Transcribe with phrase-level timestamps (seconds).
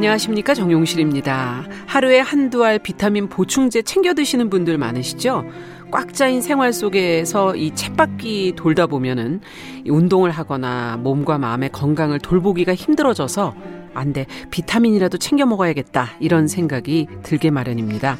[0.00, 1.62] 안녕하십니까 정용실입니다.
[1.86, 5.44] 하루에 한두 알 비타민 보충제 챙겨 드시는 분들 많으시죠?
[5.90, 9.42] 꽉 짜인 생활 속에서 이 쳇바퀴 돌다 보면은
[9.86, 13.54] 운동을 하거나 몸과 마음의 건강을 돌보기가 힘들어져서
[13.92, 14.24] 안 돼.
[14.50, 16.12] 비타민이라도 챙겨 먹어야겠다.
[16.18, 18.16] 이런 생각이 들게 마련입니다.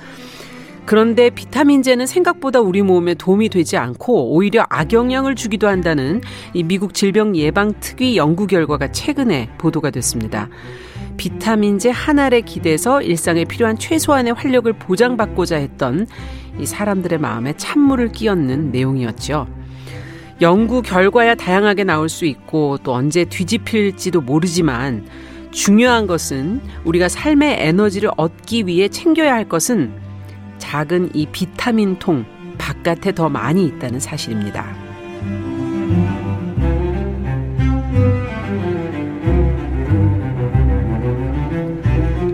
[0.84, 6.20] 그런데 비타민제는 생각보다 우리 몸에 도움이 되지 않고 오히려 악영향을 주기도 한다는
[6.52, 10.50] 이 미국 질병 예방 특위 연구 결과가 최근에 보도가 됐습니다.
[11.20, 16.06] 비타민제 한 알에 기대서 일상에 필요한 최소한의 활력을 보장받고자 했던
[16.58, 19.46] 이 사람들의 마음에 찬물을 끼얹는 내용이었죠.
[20.40, 25.06] 연구 결과야 다양하게 나올 수 있고 또 언제 뒤집힐지도 모르지만
[25.50, 29.92] 중요한 것은 우리가 삶의 에너지를 얻기 위해 챙겨야 할 것은
[30.56, 32.24] 작은 이 비타민 통
[32.56, 34.79] 바깥에 더 많이 있다는 사실입니다.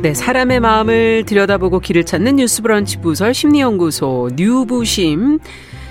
[0.06, 5.40] 네, 사람의 마음을 들여다보고 길을 찾는 뉴스 브런치 부설 심리연구소 뉴부심.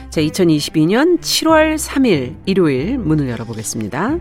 [0.10, 4.18] 자, 2022년 7월 3일 일요일 문을 열어보겠습니다.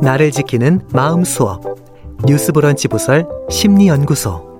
[0.00, 1.62] 나를 지키는 마음 수업.
[2.26, 4.53] 뉴스 브런치 부설 심리연구소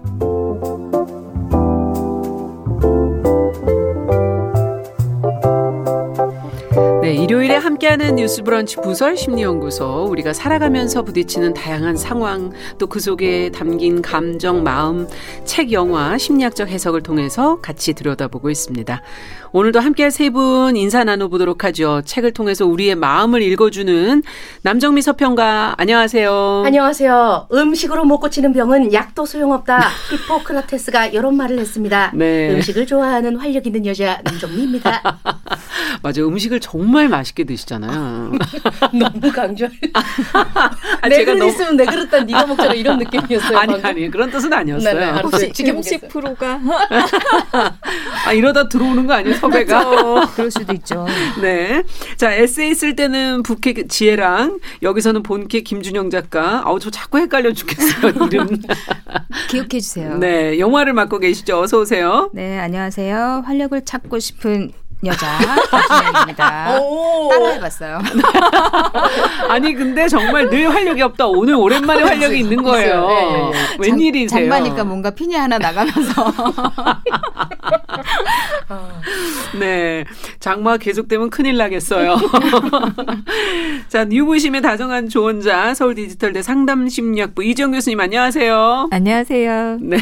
[8.25, 15.07] 뉴스 브런치 부설 심리연구소 우리가 살아가면서 부딪히는 다양한 상황 또 그 속에 담긴 감정 마음
[15.45, 19.03] 책 영화 심리학적 해석을 통해서 같이 들여다보고 있습니다.
[19.53, 22.01] 오늘도 함께할 세 분 인사 나눠보도록 하죠.
[22.05, 24.23] 책을 통해서 우리의 마음을 읽어주는
[24.63, 26.63] 남정미 서평가 안녕하세요.
[26.65, 27.49] 안녕하세요.
[27.53, 29.81] 음식으로 못 고치는 병은 약도 소용없다.
[30.11, 32.11] 히포크라테스가 이런 말을 했습니다.
[32.15, 32.53] 네.
[32.55, 35.03] 음식을 좋아하는 활력 있는 여자 남정미입니다.
[36.03, 38.14] 맞아 음식을 정말 맛있게 드시잖아요.
[38.93, 39.67] 너무 강조.
[41.01, 41.51] 아, 내 그릇 너무...
[41.51, 43.59] 있으면 내 그릇 다 네가 먹잖아 이런 느낌이었어요.
[43.59, 43.87] 아니 방금?
[43.91, 44.95] 아니 그런 뜻은 아니었어요.
[44.95, 46.61] 네네, 혹시 음식 프로가
[48.27, 49.85] 아 이러다 들어오는 거 아니에요 섭외가?
[49.85, 50.33] 그렇죠.
[50.35, 51.07] 그럴 수도 있죠.
[51.41, 51.83] 네.
[52.17, 56.63] 자 에세이 쓸 때는 부캐 지혜랑 여기서는 본캐 김준영 작가.
[56.65, 58.49] 아우 저 자꾸 헷갈려 죽겠어요 이름.
[59.49, 60.17] 기억해 주세요.
[60.19, 61.61] 네 영화를 맡고 계시죠.
[61.61, 62.31] 어서 오세요.
[62.33, 63.43] 네 안녕하세요.
[63.47, 64.73] 활력을 찾고 싶은
[65.07, 65.39] 여자
[65.71, 66.79] 김준영입니다.
[67.31, 68.01] 따라해봤어요.
[69.49, 71.27] 아니 근데 정말 늘 활력이 없다.
[71.27, 73.07] 오늘 오랜만에 활력이 있는 거예요.
[73.07, 73.77] 네, 네, 네.
[73.79, 74.41] 웬일이세요?
[74.41, 76.33] 장마니까 뭔가 핀이 하나 나가면서.
[79.59, 80.05] 네,
[80.41, 82.17] 장마 계속되면 큰일 나겠어요.
[83.89, 88.89] 자, 뉴부심의 다정한 조언자 서울 디지털대 상담심리학부 이정 교수님 안녕하세요.
[88.91, 89.79] 안녕하세요.
[89.81, 89.99] 네.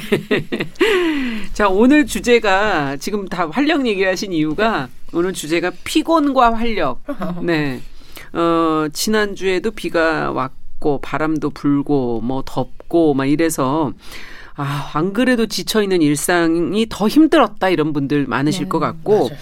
[1.52, 7.02] 자, 오늘 주제가 지금 다 활력 얘기를 하신 이유가 오늘 주제가 피곤과 활력.
[7.42, 7.80] 네.
[8.32, 13.92] 어, 지난주에도 비가 왔고, 바람도 불고, 뭐 덥고, 막 이래서,
[14.54, 19.38] 아, 안 그래도 지쳐있는 일상이 더 힘들었다, 이런 분들 많으실 네, 것 같고, 맞아요.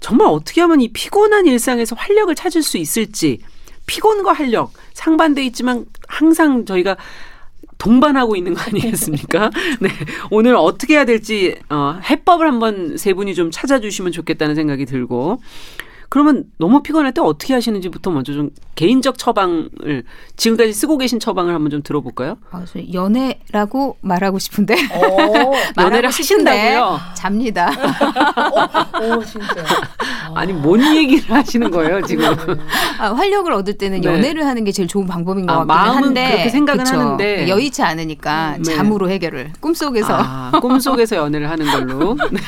[0.00, 3.40] 정말 어떻게 하면 이 피곤한 일상에서 활력을 찾을 수 있을지,
[3.86, 6.96] 피곤과 활력, 상반돼 있지만 항상 저희가
[7.78, 9.50] 동반하고 있는 거 아니겠습니까?
[9.80, 9.88] 네.
[10.30, 15.40] 오늘 어떻게 해야 될지, 어, 해법을 한번 세 분이 좀 찾아주시면 좋겠다는 생각이 들고,
[16.08, 20.04] 그러면 너무 피곤할 때 어떻게 하시는지부터 먼저 좀 개인적 처방을
[20.36, 22.36] 지금까지 쓰고 계신 처방을 한번 좀 들어볼까요?
[22.50, 25.52] 아, 연애라고 말하고 싶은데 어,
[25.82, 27.00] 연애를 하신다고요?
[27.14, 27.70] 잡니다.
[29.02, 29.64] 오, 어, 진짜.
[30.34, 32.24] 아니 뭔 얘기를 하시는 거예요 지금?
[32.98, 34.08] 아, 활력을 얻을 때는 네.
[34.08, 36.96] 연애를 하는 게 제일 좋은 방법인 것 아, 같긴 한데 그렇게 생각은 그쵸.
[36.98, 38.62] 하는데 여의치 않으니까 네.
[38.62, 42.40] 잠으로 해결을 꿈속에서 아, 꿈속에서 연애를 하는 걸로 네.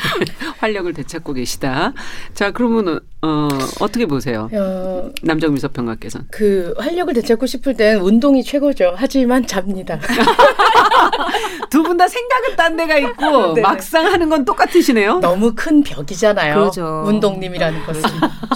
[0.59, 1.93] 활력을 되찾고 계시다.
[2.35, 3.48] 자 그러면 어,
[3.81, 4.49] 어떻게 보세요?
[4.53, 6.27] 어, 남정미 서평가께서는.
[6.31, 8.95] 그 활력을 되찾고 싶을 땐 운동이 최고죠.
[8.97, 9.99] 하지만 잡니다.
[11.71, 13.61] 두 분 다 생각은 딴 데가 있고 네.
[13.61, 15.19] 막상 하는 건 똑같으시네요.
[15.21, 16.55] 너무 큰 벽이잖아요.
[16.55, 17.05] 그렇죠.
[17.07, 18.03] 운동님이라는 것은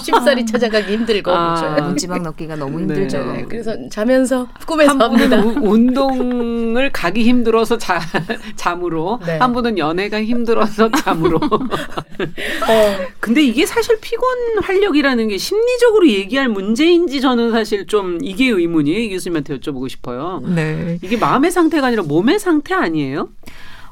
[0.01, 3.17] 쉽사리 찾아가기 힘들고 아, 문지방 넣기가 너무 힘들죠.
[3.23, 3.45] 네, 네.
[3.47, 5.37] 그래서 자면서 꿈에서 합니다.
[5.61, 7.99] 운동을 가기 힘들어서 자,
[8.55, 9.37] 잠으로 네.
[9.37, 11.37] 한 분은 연애가 힘들어서 잠으로.
[11.43, 12.95] 어.
[13.19, 14.27] 근데 이게 사실 피곤
[14.61, 18.99] 활력 이라는 게 심리적으로 얘기할 문제인지 저는 사실 좀 이게 의문이에요.
[18.99, 20.41] 이 교수님한테 여쭤보고 싶어요.
[20.45, 20.99] 네.
[21.01, 23.29] 이게 마음의 상태가 아니라 몸의 상태 아니에요?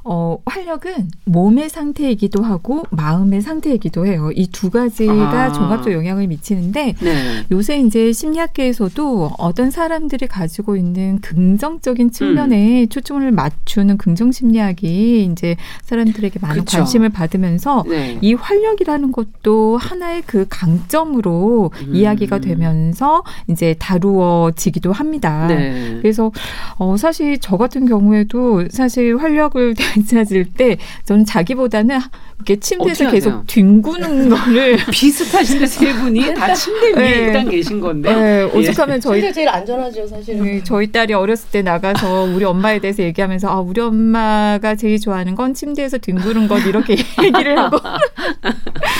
[0.03, 4.29] 어, 활력은 몸의 상태이기도 하고 마음의 상태이기도 해요.
[4.35, 5.51] 이 두 가지가 아.
[5.51, 7.45] 종합적 영향을 미치는데 네.
[7.51, 12.89] 요새 이제 심리학계에서도 어떤 사람들이 가지고 있는 긍정적인 측면에 음.
[12.89, 16.77] 초점을 맞추는 긍정 심리학이 이제 사람들에게 많은 그쵸.
[16.77, 18.17] 관심을 받으면서 네.
[18.21, 21.95] 이 활력이라는 것도 하나의 그 강점으로 음.
[21.95, 25.47] 이야기가 되면서 이제 다루어지기도 합니다.
[25.47, 25.97] 네.
[26.01, 26.31] 그래서
[26.77, 31.99] 어 사실 저 같은 경우에도 사실 활력을 되찾을 때 저는 자기보다는
[32.37, 37.09] 이렇게 침대에서 계속 뒹구는 거를 비슷하신데 세 분이 다 침대 위에 네.
[37.27, 38.13] 일단 계신 건데.
[38.13, 40.43] 네, 오죽하면 저희 침대 제일 안전하죠, 사실은.
[40.43, 45.35] 네, 저희 딸이 어렸을 때 나가서 우리 엄마에 대해서 얘기하면서 아, 우리 엄마가 제일 좋아하는
[45.35, 47.77] 건 침대에서 뒹구는 것 이렇게 얘기를 하고.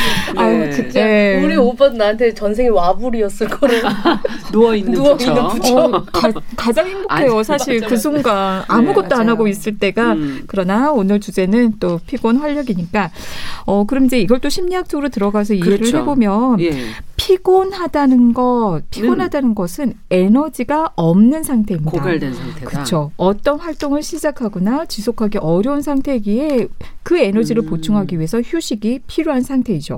[0.36, 0.68] 네.
[0.68, 1.44] 아, 진짜 네.
[1.44, 3.82] 우리 오빠 나한테 전생에 와불이었을 거를
[4.52, 5.76] 누워 있는 누워 있는 부처.
[5.76, 6.06] 어,
[6.56, 7.90] 가, 장 행복해요, 아니, 사실 맞아요.
[7.90, 10.14] 그 순간 아무것도 네, 안 하고 있을 때가.
[10.14, 10.44] 음.
[10.48, 13.12] 그러나 오늘 주제는 또 피곤 활력이니까
[13.66, 15.98] 어, 그럼 이제 이걸 또 심리학적으로 들어가서 이해를 그렇죠.
[15.98, 16.72] 해보면 예.
[17.18, 19.56] 피곤하다는 것, 피곤하다는 음.
[19.56, 21.92] 것은 에너지가 없는 상태입니다.
[21.92, 22.66] 고갈된 상태다.
[22.66, 23.12] 그렇죠.
[23.18, 26.68] 어떤 활동을 시작하거나 지속하기 어려운 상태기에
[27.04, 27.70] 그 에너지를 음.
[27.70, 29.91] 보충하기 위해서 휴식이 필요한 상태이죠.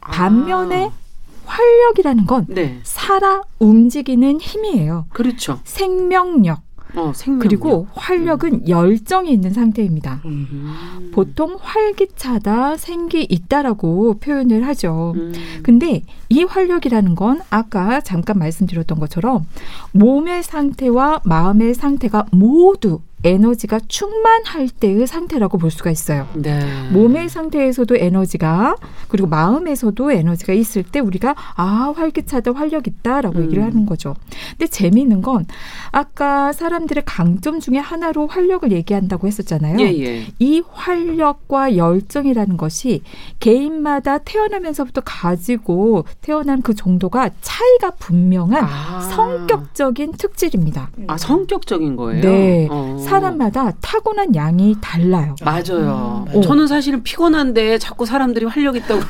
[0.00, 1.08] 반면에 아.
[1.46, 2.78] 활력이라는 건 네.
[2.82, 5.06] 살아 움직이는 힘이에요.
[5.12, 5.60] 그렇죠.
[5.64, 6.60] 생명력,
[6.94, 8.68] 어, 그리고 활력은 음.
[8.68, 10.20] 열정이 있는 상태입니다.
[10.24, 11.10] 음.
[11.12, 15.12] 보통 활기차다, 생기 있다라고 표현을 하죠.
[15.16, 15.32] 음.
[15.62, 19.46] 근데 이 활력이라는 건 아까 잠깐 말씀드렸던 것처럼
[19.92, 26.28] 몸의 상태와 마음의 상태가 모두 에너지가 충만할 때의 상태라고 볼 수가 있어요.
[26.34, 26.60] 네.
[26.92, 28.76] 몸의 상태에서도 에너지가
[29.08, 33.44] 그리고 마음에서도 에너지가 있을 때 우리가 아 활기차다 활력 있다라고 음.
[33.44, 34.14] 얘기를 하는 거죠.
[34.50, 35.46] 근데 재미있는 건
[35.90, 39.80] 아까 사람들의 강점 중에 하나로 활력을 얘기한다고 했었잖아요.
[39.80, 40.26] 예, 예.
[40.38, 43.02] 이 활력과 열정이라는 것이
[43.40, 49.00] 개인마다 태어나면서부터 가지고 태어난 그 정도가 차이가 분명한 아.
[49.00, 50.90] 성격적인 특질입니다.
[51.08, 52.20] 아 성격적인 거예요?
[52.20, 52.68] 네.
[52.70, 52.96] 어.
[53.08, 55.34] 사람마다 타고난 양이 달라요.
[55.42, 56.26] 맞아요.
[56.34, 59.00] 음, 저는 사실은 피곤한데 자꾸 사람들이 활력 있다고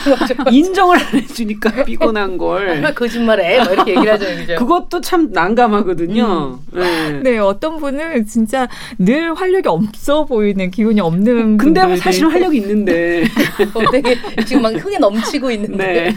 [0.50, 2.82] 인정을 안 해주니까 피곤한 걸.
[2.94, 3.64] 거짓말해.
[3.64, 4.26] 뭐 이렇게 얘기를 하죠.
[4.26, 4.54] 그죠?
[4.56, 6.58] 그것도 참 난감하거든요.
[6.74, 7.20] 음.
[7.22, 7.30] 네.
[7.30, 7.38] 네.
[7.38, 8.68] 어떤 분은 진짜
[8.98, 11.56] 늘 활력이 없어 보이는 기운이 없는.
[11.56, 11.98] 근데 분들이.
[12.00, 13.24] 사실 활력이 있는데.
[13.74, 15.76] 어, 되게 지금 막 흥에 넘치고 있는데.
[15.76, 16.16] 네.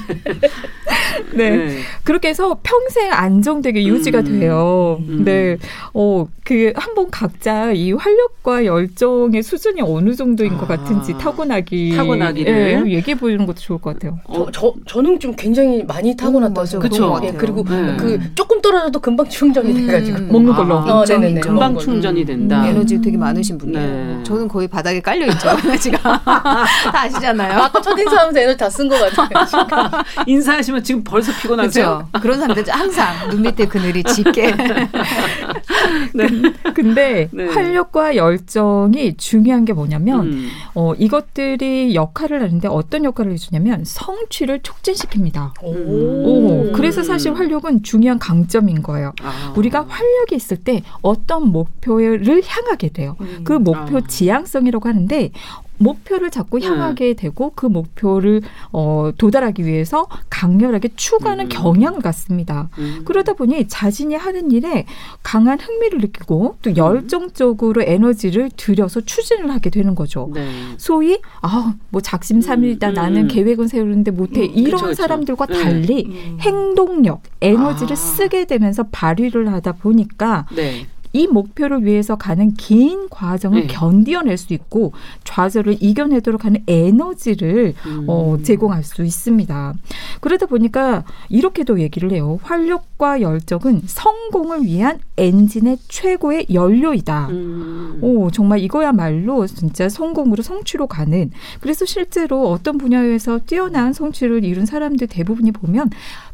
[1.33, 1.49] 네.
[1.49, 1.77] 네.
[2.03, 4.39] 그렇게 해서 평생 안정되게 유지가 음.
[4.39, 5.01] 돼요.
[5.07, 5.23] 음.
[5.23, 5.57] 네.
[5.93, 10.57] 어, 그 한번 가 각자 이 활력과 열정의 수준이 어느 정도인 아.
[10.57, 14.19] 것 같은지 타고나기 타고나기를 예, 얘기해 보는 것도 좋을 것 같아요.
[14.33, 16.61] 저, 저 저는 좀 굉장히 많이 타고났다.
[16.61, 17.19] 음, 그렇죠.
[17.23, 17.95] 예, 그리고 네.
[17.97, 19.87] 그 조금 떨어져도 금방 충전이 음.
[19.87, 21.41] 돼가지고 먹는 걸로 아, 어, 네네네.
[21.41, 22.61] 금방 충전이 된다.
[22.63, 22.65] 음.
[22.69, 23.85] 에너지 되게 많으신 분이에요.
[24.17, 24.23] 네.
[24.23, 25.49] 저는 거의 바닥에 깔려 있죠.
[25.63, 26.65] 에너지가 다
[27.03, 27.59] 아시잖아요.
[27.59, 30.03] 아까 첫 인사하면서 에너지 다 쓴 것 같아요.
[30.25, 32.07] 인사하시면 지금 벌써 피곤하세요.
[32.11, 32.21] 그렇죠.
[32.21, 34.53] 그런 사람들 항상 눈 밑에 그늘이 짙게.
[36.13, 36.27] 네.
[36.73, 37.45] 근데 네.
[37.47, 40.49] 활력과 열정이 중요한 게 뭐냐면 음.
[40.75, 45.51] 어, 이것들이 역할을 하는데 어떤 역할을 해주냐면 성취를 촉진시킵니다.
[45.63, 45.69] 오.
[45.69, 46.71] 오.
[46.73, 49.13] 그래서 사실 활력은 중요한 강점인 거예요.
[49.21, 49.53] 아.
[49.55, 53.15] 우리가 활력이 있을 때 어떤 목표를 향하게 돼요.
[53.21, 53.41] 음.
[53.43, 54.01] 그 목표 아.
[54.07, 55.31] 지향성이라고 하는데
[55.79, 56.67] 목표를 자꾸 네.
[56.67, 61.49] 향하게 되고 그 목표를 어, 도달하기 위해서 강렬하게 추구하는 음.
[61.49, 62.69] 경향을 갖습니다.
[62.77, 63.01] 음.
[63.05, 64.85] 그러다 보니 자신이 하는 일에
[65.23, 66.77] 강한 흥미를 느끼고 또 음.
[66.77, 70.29] 열정적으로 에너지를 들여서 추진을 하게 되는 거죠.
[70.33, 70.49] 네.
[70.77, 72.93] 소위 아뭐 작심삼일이다 음.
[72.93, 73.27] 나는 음.
[73.27, 74.51] 계획은 세우는데 못해 음.
[74.53, 75.63] 이런 그쵸, 사람들과 네.
[75.63, 77.95] 달리 행동력, 에너지를 아.
[77.95, 80.85] 쓰게 되면서 발휘를 하다 보니까 네.
[81.13, 83.67] 이 목표를 위해서 가는 긴 과정을 네.
[83.67, 88.05] 견디어낼 수 있고 좌절을 이겨내도록 하는 에너지를 음.
[88.07, 89.73] 어, 제공할 수 있습니다.
[90.21, 92.39] 그러다 보니까 이렇게도 얘기를 해요.
[92.43, 97.27] 활력과 열정은 성공을 위한 엔진의 최고의 연료이다.
[97.29, 97.99] 음.
[98.01, 101.31] 오, 정말 이거야말로 진짜 성공으로 성취로 가는.
[101.59, 105.89] 그래서 실제로 어떤 분야에서 뛰어난 성취를 이룬 사람들 대부분이 보면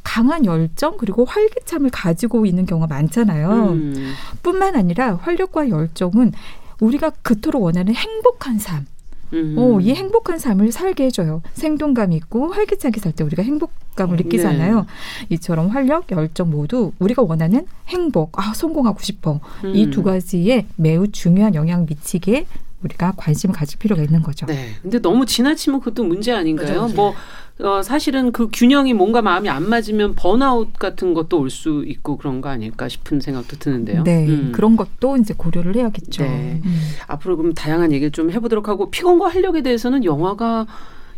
[0.05, 3.71] 강한 열정 그리고 활기참을 가지고 있는 경우가 많잖아요.
[3.73, 4.13] 음.
[4.43, 6.31] 뿐만 아니라 활력과 열정은
[6.79, 8.85] 우리가 그토록 원하는 행복한 삶.
[9.33, 9.55] 음.
[9.57, 11.41] 어, 이 행복한 삶을 살게 해줘요.
[11.53, 14.81] 생동감 있고 활기차게 살 때 우리가 행복감을 느끼잖아요.
[14.81, 14.85] 네.
[15.29, 19.39] 이처럼 활력, 열정 모두 우리가 원하는 행복, 아, 성공하고 싶어.
[19.63, 19.75] 음.
[19.75, 22.45] 이두 가지에 매우 중요한 영향을 미치게
[22.83, 24.45] 우리가 관심을 가질 필요가 있는 거죠.
[24.45, 24.69] 네.
[24.83, 26.67] 근데 너무 지나치면 그것도 문제 아닌가요?
[26.67, 26.95] 맞아, 맞아.
[26.95, 27.15] 뭐
[27.61, 32.41] 어, 사실은 그 균형이 뭔가 마음이 안 맞으면 번아웃 같은 것도 올 수 있고 그런
[32.41, 34.03] 거 아닐까 싶은 생각도 드는데요.
[34.03, 34.51] 네, 음.
[34.53, 36.23] 그런 것도 이제 고려를 해야겠죠.
[36.23, 36.61] 네.
[36.65, 36.79] 음.
[37.07, 40.67] 앞으로 그럼 다양한 얘기를 좀 해보도록 하고 피곤과 활력에 대해서는 영화가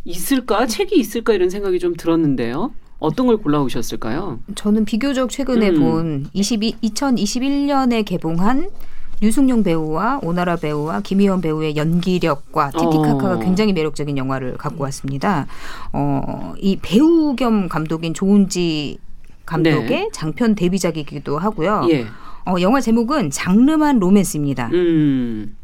[0.05, 2.71] 있을까, 책이 있을까 이런 생각이 좀 들었는데요.
[2.99, 4.39] 어떤 걸 골라오셨을까요?
[4.55, 5.79] 저는 비교적 최근에 음.
[5.79, 8.69] 본 22, 2021년에 개봉한
[9.19, 13.39] 류승룡 배우와 오나라 배우와 김희원 배우의 연기력과 티티카카가 어.
[13.39, 15.47] 굉장히 매력적인 영화를 갖고 왔습니다.
[15.91, 18.99] 어, 이 배우 겸 감독인 조은지
[19.45, 20.09] 감독의 네.
[20.11, 21.87] 장편 데뷔작이기도 하고요.
[21.89, 22.05] 예.
[22.45, 24.69] 어, 영화 제목은 장르만 로맨스입니다.
[24.73, 25.56] 음.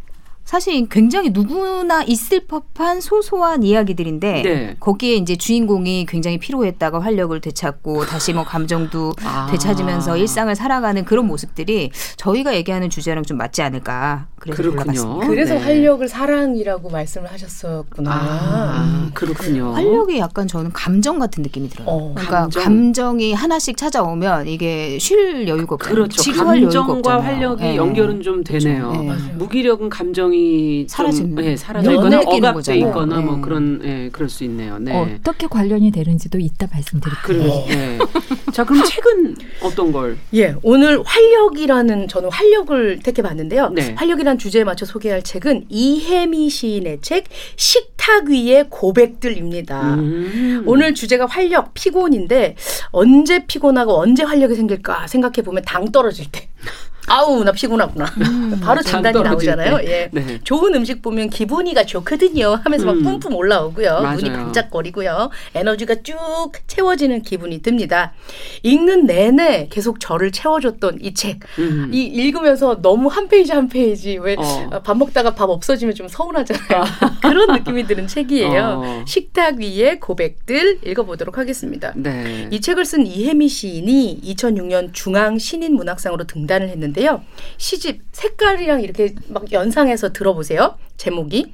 [0.46, 4.76] 사실 굉장히 누구나 있을 법한 소소한 이야기들인데 네.
[4.80, 9.48] 거기에 이제 주인공이 굉장히 피로했다가 활력을 되찾고 다시 뭐 감정도 아.
[9.50, 15.28] 되찾으면서 일상을 살아가는 그런 모습들이 저희가 얘기하는 주제랑 좀 맞지 않을까 그래서 골라봤습니다.
[15.28, 15.60] 그래서 네.
[15.62, 18.12] 활력을 사랑이라고 말씀을 하셨었구나.
[18.12, 19.74] 아, 그렇군요.
[19.74, 21.88] 활력이 약간 저는 감정 같은 느낌이 들어요.
[21.88, 23.20] 어, 그러니까 감정.
[23.20, 26.08] 이 하나씩 찾아오면 이게 쉴 여유가 없잖아요.
[26.08, 26.34] 그렇죠.
[26.34, 27.76] 감정과 활력이 네.
[27.76, 28.90] 연결은 좀 되네요.
[28.90, 29.04] 그렇죠.
[29.04, 29.34] 네.
[29.36, 33.42] 무기력은 감정이 사라지는, 좀, 예, 사라지거나 억압돼 있거나 뭐 네.
[33.42, 34.80] 그런, 예, 그럴 수 있네요.
[34.80, 35.18] 네.
[35.20, 37.44] 어떻게 관련이 되는지도 이따 말씀드릴게요.
[37.44, 38.00] 아, 네.
[38.52, 40.18] 자, 그럼 책은 어떤 걸?
[40.34, 43.70] 예, 오늘 활력이라는 저는 활력을 택해 봤는데요.
[43.70, 43.94] 네.
[43.96, 47.26] 활력이라는 주제에 맞춰 소개할 책은 이혜미 시인의 책
[47.56, 49.96] 식탁 위의 고백들입니다.
[49.96, 50.64] 음.
[50.66, 52.56] 오늘 주제가 활력, 피곤인데
[52.92, 56.50] 언제 피곤하고 언제 활력이 생길까 생각해 보면 당 떨어질 때.
[57.08, 58.06] 아우 나 피곤하구나.
[58.18, 59.80] 음, 바로 진단이 나오잖아요.
[59.84, 60.10] 예.
[60.12, 60.40] 네.
[60.44, 62.60] 좋은 음식 보면 기분이가 좋거든요.
[62.64, 63.04] 하면서 막 음.
[63.04, 64.02] 뿜뿜 올라오고요.
[64.02, 64.16] 맞아요.
[64.18, 65.30] 눈이 반짝거리고요.
[65.54, 66.16] 에너지가 쭉
[66.68, 68.14] 채워지는 기분이 듭니다.
[68.64, 71.40] 읽는 내내 계속 저를 채워줬던 이 책.
[71.60, 71.90] 음.
[71.94, 74.96] 이 읽으면서 너무 한 페이지 한 페이지 왜 밥 어.
[74.96, 76.84] 먹다가 밥 없어지면 좀 서운하잖아요.
[77.22, 78.82] 그런 느낌이 드는 책이에요.
[78.84, 79.06] 어.
[79.06, 81.92] 식탁 위의 고백들 읽어보도록 하겠습니다.
[81.96, 82.48] 네.
[82.52, 87.22] 이 책을 쓴 이혜미 시인이 2006년 중앙 신인 문학상으로 등단을 했는데 있는데요.
[87.58, 90.78] 시집 색깔이랑 이렇게 막 연상해서 들어보세요.
[90.98, 91.54] 제목이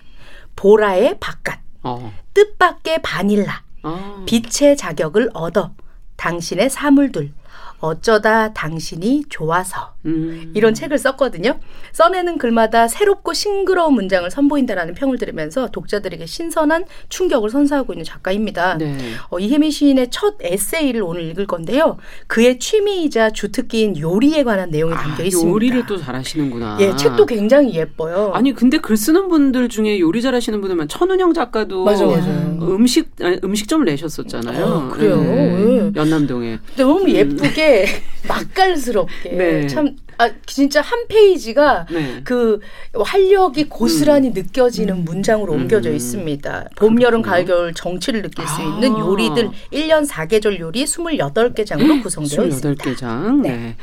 [0.56, 2.14] 보라의 바깥, 어.
[2.34, 4.26] 뜻밖의 바닐라, 어.
[4.28, 5.72] 빛의 자격을 얻어
[6.18, 7.34] 당신의 사물들,
[7.80, 10.52] 어쩌다 당신이 좋아서 음.
[10.54, 11.60] 이런 책을 썼거든요.
[11.92, 18.78] 써내는 글마다 새롭고 싱그러운 문장을 선보인다라는 평을 들으면서 독자들에게 신선한 충격을 선사하고 있는 작가입니다.
[18.78, 18.98] 네.
[19.30, 21.98] 어, 이혜미 시인의 첫 에세이를 오늘 읽을 건데요.
[22.28, 25.52] 그의 취미이자 주특기인 요리에 관한 내용이 아, 담겨 있습니다.
[25.52, 26.78] 요리를 또 잘하시는구나.
[26.80, 28.32] 예, 책도 굉장히 예뻐요.
[28.34, 32.28] 아니 근데 글 쓰는 분들 중에 요리 잘하시는 분들만 천운영 작가도 맞아, 맞아.
[32.62, 33.10] 음식
[33.44, 34.66] 음식점을 내셨었잖아요.
[34.66, 35.18] 어, 그래요.
[35.22, 35.92] 네.
[35.96, 36.60] 연남동에.
[36.78, 37.86] 너무 예쁘게
[38.28, 39.68] 맛깔스럽게 네.
[39.68, 42.22] 참 아, 진짜 한 페이지가 네.
[42.26, 42.60] 그
[42.94, 44.34] 활력이 고스란히 음.
[44.34, 45.62] 느껴지는 문장으로 음.
[45.62, 46.70] 옮겨져 있습니다.
[46.76, 49.00] 봄, 여름, 가을, 겨울 정취를 느낄 수 있는 아.
[49.00, 52.84] 요리들 1년 4계절 요리 28개 장으로 구성되어 28개 있습니다.
[52.84, 53.42] 28개 장.
[53.42, 53.50] 네.
[53.50, 53.76] 네.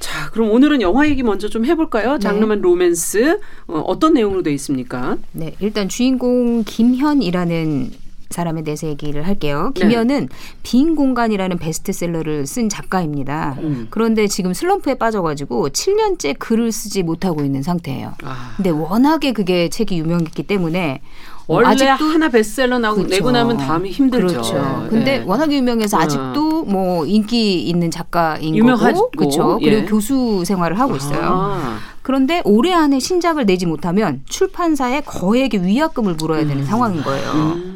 [0.00, 2.14] 자, 그럼 오늘은 영화 얘기 먼저 좀 해볼까요?
[2.14, 2.18] 네.
[2.18, 5.16] 장르만 로맨스 어, 떤 내용으로 되어 있습니까?
[5.30, 8.03] 네, 일단 주인공 김현이라는
[8.34, 9.72] 사람에 대해서 얘기를 할게요.
[9.74, 9.80] 네.
[9.80, 10.36] 김현은 네.
[10.62, 13.56] 빈 공간이라는 베스트셀러를 쓴 작가입니다.
[13.60, 13.86] 음.
[13.90, 18.14] 그런데 지금 슬럼프에 빠져가지고 7년째 글을 쓰지 못하고 있는 상태예요.
[18.24, 18.52] 아.
[18.56, 21.00] 근데 워낙에 그게 책이 유명했기 때문에
[21.46, 23.14] 원래 아직도 하나 베스트셀러 나고 그렇죠.
[23.14, 24.26] 내고 나면 다음이 힘들죠.
[24.26, 24.86] 그렇죠.
[24.88, 25.24] 근데 네.
[25.26, 26.00] 워낙에 유명해서 어.
[26.00, 29.58] 아직도 뭐 인기 있는 작가인 유명하고, 거고, 그렇죠.
[29.60, 29.70] 예.
[29.70, 31.20] 그리고 교수 생활을 하고 있어요.
[31.22, 31.78] 아.
[32.02, 36.64] 그런데 올해 안에 신작을 내지 못하면 출판사에 거액의 위약금을 물어야 되는 음.
[36.64, 37.30] 상황인 거예요.
[37.32, 37.74] 음.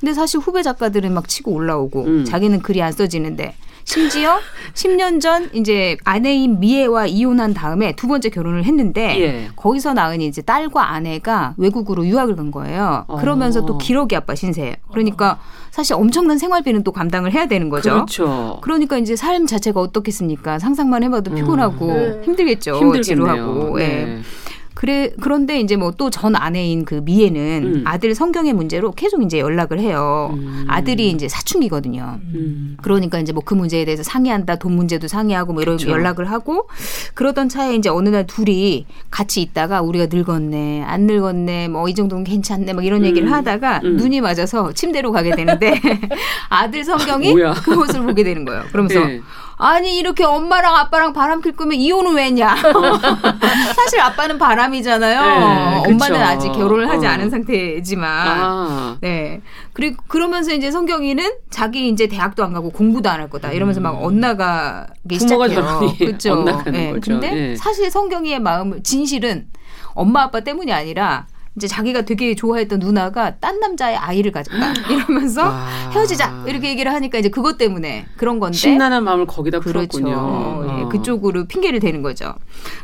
[0.00, 2.24] 근데 사실 후배 작가들은 막 치고 올라오고 음.
[2.24, 3.54] 자기는 글이 안 써지는데
[3.84, 4.38] 심지어
[4.74, 9.48] 10년 전 이제 아내인 미애와 이혼한 다음에 두 번째 결혼을 했는데 예.
[9.56, 13.04] 거기서 낳은 이제 딸과 아내가 외국으로 유학을 간 거예요.
[13.18, 13.66] 그러면서 어.
[13.66, 14.74] 또 기러기 아빠 신세예요.
[14.92, 15.40] 그러니까
[15.70, 17.90] 사실 엄청난 생활비는 또 감당을 해야 되는 거죠.
[17.90, 18.58] 그렇죠.
[18.62, 20.58] 그러니까 이제 삶 자체가 어떻겠습니까?
[20.58, 21.36] 상상만 해봐도 음.
[21.36, 22.22] 피곤하고 음.
[22.24, 22.76] 힘들겠죠.
[22.76, 23.02] 힘들겠네요.
[23.02, 23.80] 지루하고.
[23.80, 24.20] 예.
[24.70, 24.74] 네.
[24.74, 27.82] 그래 그런데 이제 뭐 또 전 아내인 그 미애는 음.
[27.84, 30.30] 아들 성경의 문제로 계속 이제 연락을 해요.
[30.34, 30.64] 음.
[30.68, 32.18] 아들이 이제 사춘기거든요.
[32.34, 32.76] 음.
[32.82, 35.90] 그러니까 이제 뭐 그 문제에 대해서 상의한다, 돈 문제도 상의하고 뭐 이런 그렇죠.
[35.92, 36.68] 연락을 하고
[37.14, 42.24] 그러던 차에 이제 어느 날 둘이 같이 있다가 우리가 늙었네, 안 늙었네, 뭐 이 정도는
[42.24, 43.32] 괜찮네, 막 이런 얘기를 음.
[43.32, 43.96] 하다가 음.
[43.96, 45.74] 눈이 맞아서 침대로 가게 되는데
[46.48, 47.34] 아들 성경이
[47.64, 48.62] 그 모습을 보게 되는 거예요.
[48.70, 49.20] 그러면서 네.
[49.60, 52.56] 아니 이렇게 엄마랑 아빠랑 바람 필 거면 이혼은 왜냐?
[53.76, 55.22] 사실 아빠는 바람이잖아요.
[55.84, 57.10] 네, 엄마는 아직 결혼을 하지 어.
[57.10, 58.10] 않은 상태지만.
[58.40, 58.96] 아.
[59.00, 59.40] 네.
[59.72, 63.98] 그리고 그러면서 이제 성경이는 자기 이제 대학도 안 가고 공부도 안 할 거다 이러면서 막
[63.98, 64.04] 음.
[64.04, 65.92] 엇나가기 시작해요.
[65.98, 66.42] 그렇죠.
[66.70, 66.94] 네.
[67.02, 67.56] 근데 네.
[67.56, 69.46] 사실 성경이의 마음을 진실은
[69.92, 71.26] 엄마 아빠 때문이 아니라
[71.60, 75.90] 이제 자기가 되게 좋아했던 누나가 딴 남자의 아이를 가졌다 이러면서 아.
[75.92, 79.86] 헤어지자 이렇게 얘기를 하니까 이제 그것 때문에 그런 건데 심란한 마음을 거기다 그렇죠.
[79.88, 80.64] 풀었군요.
[80.78, 80.88] 예, 어.
[80.88, 82.34] 그쪽으로 핑계를 대는 거죠.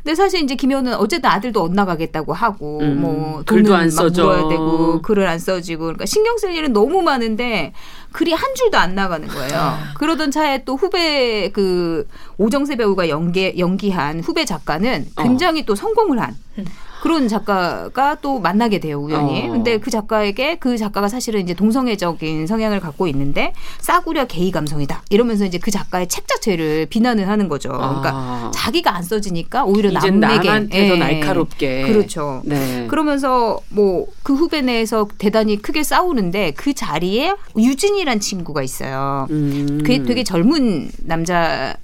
[0.02, 3.00] 근데 사실 이제 김현우는 어쨌든 아들도 엇나가겠다고 하고 음.
[3.00, 7.72] 뭐 돈도 안 써줘야 되고 글을 안 써지고 그러니까 신경 쓸 일은 너무 많은데
[8.12, 9.54] 글이 한 줄도 안 나가는 거예요.
[9.54, 9.94] 아.
[9.94, 12.06] 그러던 차에 또 후배 그
[12.38, 15.22] 오정세 배우가 연기 연기한 후배 작가는 어.
[15.22, 15.64] 굉장히 어.
[15.66, 16.64] 또 성공을 한 음.
[17.02, 19.46] 그런 작가가 또 만나게 돼요 우연히.
[19.48, 19.52] 어.
[19.52, 25.44] 근데 그 작가에게 그 작가가 사실은 이제 동성애적인 성향을 갖고 있는데 싸구려 게이 감성이다 이러면서
[25.44, 27.68] 이제 그 작가의 책 자체를 비난을 하는 거죠.
[27.68, 28.50] 그러니까 아.
[28.54, 30.88] 자기가 안 써지니까 오히려 남에게 예.
[30.88, 32.42] 더 날카롭게 그렇죠.
[32.44, 32.86] 네.
[32.88, 39.26] 그러면서 뭐 그 후배 내에서 대단히 크게 싸우는데 그 자리에 유진이 란 친구가 있어요.
[39.30, 39.78] 음.
[39.82, 41.76] 그게 되게 젊은 남자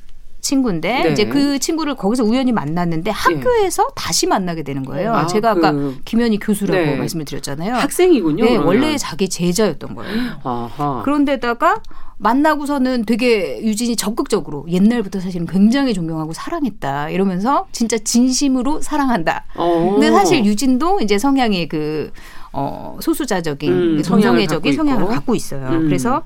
[0.42, 1.12] 친구인데 네.
[1.12, 3.92] 이제 그 친구를 거기서 우연히 만났는데 학교에서 네.
[3.94, 5.14] 다시 만나게 되는 거예요.
[5.14, 6.96] 아, 제가 아까 그, 김현희 교수라고 네.
[6.96, 7.74] 말씀을 드렸잖아요.
[7.74, 8.44] 학생이군요.
[8.44, 10.40] 네, 원래 자기 제자였던 거예요.
[10.42, 11.02] 아하.
[11.04, 11.80] 그런데다가
[12.18, 19.44] 만나고서는 되게 유진이 적극적으로 옛날부터 사실은 굉장히 존경하고 사랑했다 이러면서 진짜 진심으로 사랑한다.
[19.56, 19.62] 오.
[19.62, 19.90] 어.
[19.92, 22.12] 근데 사실 유진도 이제 성향이 그
[22.52, 25.68] 어, 소수자적인 음, 그 동성애적인 성향을 갖고 있어요.
[25.68, 25.86] 음.
[25.86, 26.22] 그래서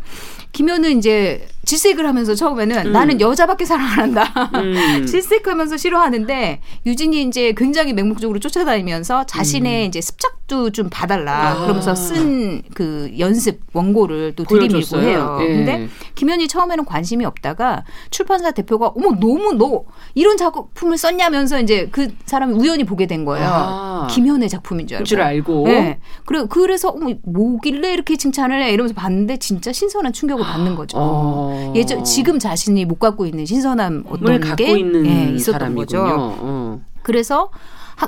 [0.57, 2.93] 김현은 이제 질색을 하면서 처음에는 음.
[2.93, 4.51] 나는 여자밖에 사랑 안 한다.
[4.55, 5.05] 음.
[5.05, 9.89] 질색하면서 싫어하는데 유진이 이제 굉장히 맹목적으로 쫓아다니면서 자신의 음.
[9.89, 11.51] 이제 습작도 좀 봐달라.
[11.51, 11.63] 아.
[11.63, 15.39] 그러면서 쓴 그 연습 원고를 또 들이밀고 해요.
[15.43, 15.47] 예.
[15.47, 19.85] 근데 김현이 처음에는 관심이 없다가 출판사 대표가 어머 너무 너
[20.15, 23.47] 이런 작품을 썼냐면서 이제 그 사람이 우연히 보게 된 거예요.
[23.49, 24.07] 아.
[24.11, 25.05] 김현의 작품인 줄 알고.
[25.05, 25.65] 줄 알고.
[25.67, 25.99] 네.
[26.25, 30.97] 그래 그래서 어머 뭐길래 이렇게 칭찬을 해 이러면서 봤는데 진짜 신선한 충격을 받는 거죠.
[31.01, 31.73] 어.
[31.77, 35.85] 예전 지금 자신이 못 갖고 있는 신선한 어떤 게 예, 있었던 사람이군요.
[35.85, 36.05] 거죠.
[36.09, 36.81] 어.
[37.03, 37.51] 그래서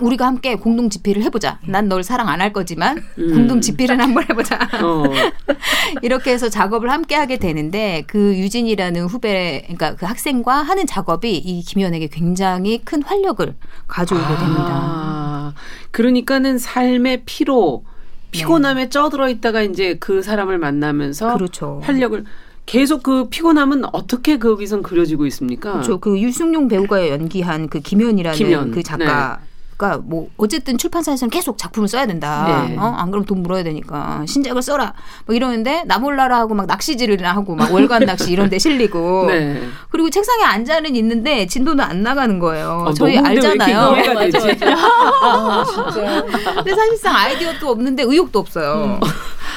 [0.03, 1.61] 우리가 함께 공동 집필을 해보자.
[1.67, 3.31] 난 널 사랑 안 할 거지만 음.
[3.33, 4.57] 공동 집필은 한번 해보자.
[4.83, 5.05] 어.
[6.03, 11.63] 이렇게 해서 작업을 함께 하게 되는데 그 유진이라는 후배, 그러니까 그 학생과 하는 작업이 이
[11.63, 13.55] 김연에게 굉장히 큰 활력을
[13.87, 14.39] 가져오게 아.
[14.39, 15.55] 됩니다.
[15.91, 17.85] 그러니까는 삶의 피로
[18.31, 18.89] 피곤함에 네.
[18.91, 21.81] 쪄들어 있다가 이제 그 사람을 만나면서 그렇죠.
[21.83, 22.25] 활력을
[22.67, 25.73] 계속 그 피곤함은 어떻게 거기선 그려지고 있습니까?
[25.73, 25.99] 그렇죠.
[25.99, 28.71] 그 유승용 배우가 연기한 그 김현이라는 김현.
[28.73, 29.48] 그 작가 네.
[29.79, 32.67] 그러니까 뭐 어쨌든 출판사에서는 계속 작품을 써야 된다.
[32.69, 32.77] 네.
[32.77, 32.83] 어?
[32.99, 34.93] 안 그러면 돈 물어야 되니까 신작을 써라.
[35.25, 39.63] 뭐 이러는데 나 몰라라 하고 막 낚시질을 하고 막 월간 낚시 이런 데 실리고 네.
[39.91, 42.87] 그리고 책상에 앉아는 있는데 진도는 안 나가는 거예요.
[42.89, 43.93] 아, 저희 알잖아요.
[43.93, 44.39] 맞아, 맞아.
[45.23, 46.25] 아, 진짜.
[46.57, 48.99] 근데 사실상 아이디어도 없는데 의욕도 없어요.
[49.01, 49.09] 음.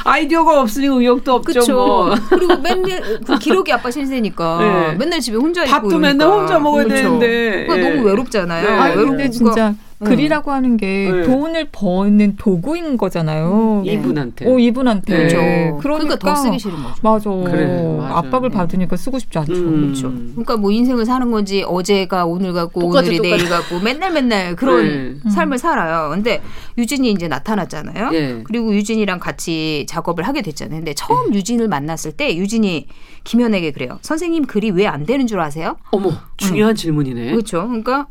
[0.04, 1.60] 아이디어가 없으니 의욕도 없죠.
[1.60, 1.74] 그쵸.
[1.74, 2.16] 뭐.
[2.30, 4.96] 그리고 맨날 그 기록이 아빠 신세니까 네.
[4.98, 7.02] 맨날 집에 혼자 있고 밥도 맨날 혼자 먹어야 그렇죠.
[7.02, 8.68] 되는데 그러니까 너무 외롭잖아요.
[8.70, 8.78] 네.
[8.78, 9.74] 아, 외롭고 진짜
[10.06, 11.24] 글이라고 하는 게 네.
[11.24, 13.82] 돈을 버는 도구인 거잖아요.
[13.86, 13.94] 네.
[13.94, 14.48] 이분한테.
[14.52, 15.18] 어, 이분한테.
[15.18, 15.38] 그렇죠.
[15.80, 16.96] 그러니까, 그러니까, 더 쓰기 싫은 거죠.
[17.02, 17.30] 맞아.
[17.52, 18.18] 그래, 맞아.
[18.20, 18.56] 압박을 네.
[18.58, 19.54] 받으니까 쓰고 싶지 않죠.
[19.54, 19.82] 음.
[19.82, 20.10] 그렇죠.
[20.12, 23.38] 그러니까 뭐 인생을 사는 건지 어제가 오늘 같고 똑같이, 오늘이 똑같이.
[23.44, 25.30] 내일 같고 맨날 맨날 그런 네.
[25.32, 26.10] 삶을 살아요.
[26.12, 26.42] 근데
[26.78, 28.10] 유진이 이제 나타났잖아요.
[28.12, 28.42] 네.
[28.44, 30.80] 그리고 유진이랑 같이 작업을 하게 됐잖아요.
[30.80, 31.38] 근데 처음 네.
[31.38, 32.88] 유진을 만났을 때 유진이
[33.24, 33.98] 김현에게 그래요.
[34.02, 35.78] 선생님 글이 왜 안 되는 줄 아세요?
[35.92, 36.76] 어머, 중요한 응.
[36.76, 37.32] 질문이네.
[37.32, 37.66] 그렇죠.
[37.66, 38.08] 그러니까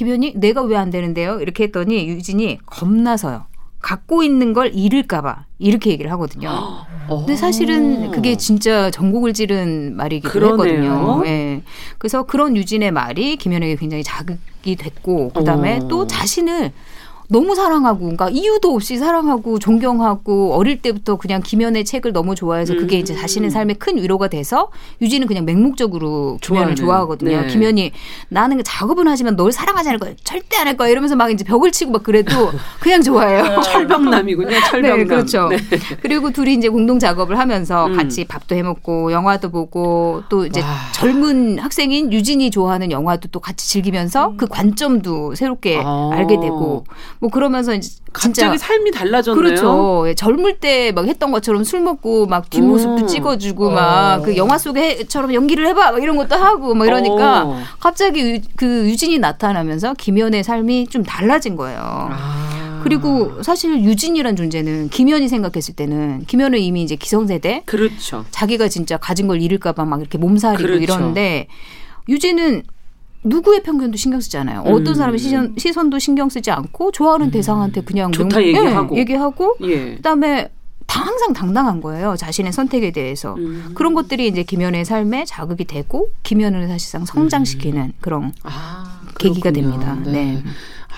[0.00, 1.40] 김현이 내가 왜 안 되는데요?
[1.40, 3.44] 이렇게 했더니 유진이 겁나서요.
[3.80, 6.50] 갖고 있는 걸 잃을까봐 이렇게 얘기를 하거든요.
[7.08, 10.52] 근데 사실은 그게 진짜 전곡을 찌른 말이기도 그러네요.
[10.62, 11.22] 했거든요.
[11.26, 11.62] 예.
[11.98, 15.88] 그래서 그런 유진의 말이 김현에게 굉장히 자극이 됐고 그다음에 오.
[15.88, 16.72] 또 자신을
[17.30, 22.96] 너무 사랑하고 그러니까 이유도 없이 사랑하고 존경하고 어릴 때부터 그냥 김연의 책을 너무 좋아해서 그게
[22.96, 23.00] 음.
[23.00, 27.42] 이제 자신의 삶에 큰 위로가 돼서 유진은 그냥 맹목적으로 김연을 좋아하거든요.
[27.42, 27.46] 네.
[27.46, 27.92] 김연이
[28.28, 30.12] 나는 그 작업은 하지만 널 사랑하지 않을 거야.
[30.24, 30.88] 절대 안 할 거야.
[30.88, 33.60] 이러면서 막 이제 벽을 치고 막 그래도 그냥 좋아해요.
[33.62, 34.56] 철벽남이군요.
[34.70, 34.98] 철벽남.
[34.98, 35.48] 네, 그렇죠.
[35.48, 35.56] 네.
[36.02, 37.96] 그리고 둘이 이제 공동 작업을 하면서 음.
[37.96, 40.68] 같이 밥도 해 먹고 영화도 보고 또 이제 와.
[40.92, 44.36] 젊은 학생인 유진이 좋아하는 영화도 또 같이 즐기면서 음.
[44.36, 46.10] 그 관점도 새롭게 아.
[46.12, 46.84] 알게 되고
[47.20, 49.42] 뭐 그러면서 이제 갑자기 삶이 달라졌네요.
[49.42, 50.04] 그렇죠.
[50.08, 53.06] 예, 젊을 때 막 했던 것처럼 술 먹고 막 뒷모습도 음.
[53.06, 57.56] 찍어주고 막그 영화 속에처럼 연기를 해봐 막 이런 것도 하고 막 이러니까 오.
[57.78, 61.78] 갑자기 유, 그 유진이 나타나면서 김연의 삶이 좀 달라진 거예요.
[61.80, 62.80] 아.
[62.82, 67.64] 그리고 사실 유진이란 존재는 김연이 생각했을 때는 김연은 이미 이제 기성세대.
[67.66, 68.24] 그렇죠.
[68.30, 70.82] 자기가 진짜 가진 걸 잃을까봐 막 이렇게 몸살이고 그렇죠.
[70.82, 71.46] 이러는데
[72.08, 72.62] 유진은
[73.24, 74.62] 누구의 편견도 신경 쓰지 않아요.
[74.66, 74.72] 음.
[74.72, 77.30] 어떤 사람의 시선, 시선도 신경 쓰지 않고 좋아하는 음.
[77.30, 79.94] 대상한테 그냥 좋다 명, 얘기하고 네, 얘기하고 예.
[79.96, 80.50] 그다음에
[80.86, 82.16] 다 항상 당당한 거예요.
[82.16, 83.34] 자신의 선택에 대해서.
[83.34, 83.72] 음.
[83.74, 87.92] 그런 것들이 이제 김연의 삶에 자극이 되고 김연을 사실상 성장시키는 음.
[88.00, 89.96] 그런 아, 계기가 됩니다.
[90.04, 90.10] 네.
[90.10, 90.42] 네.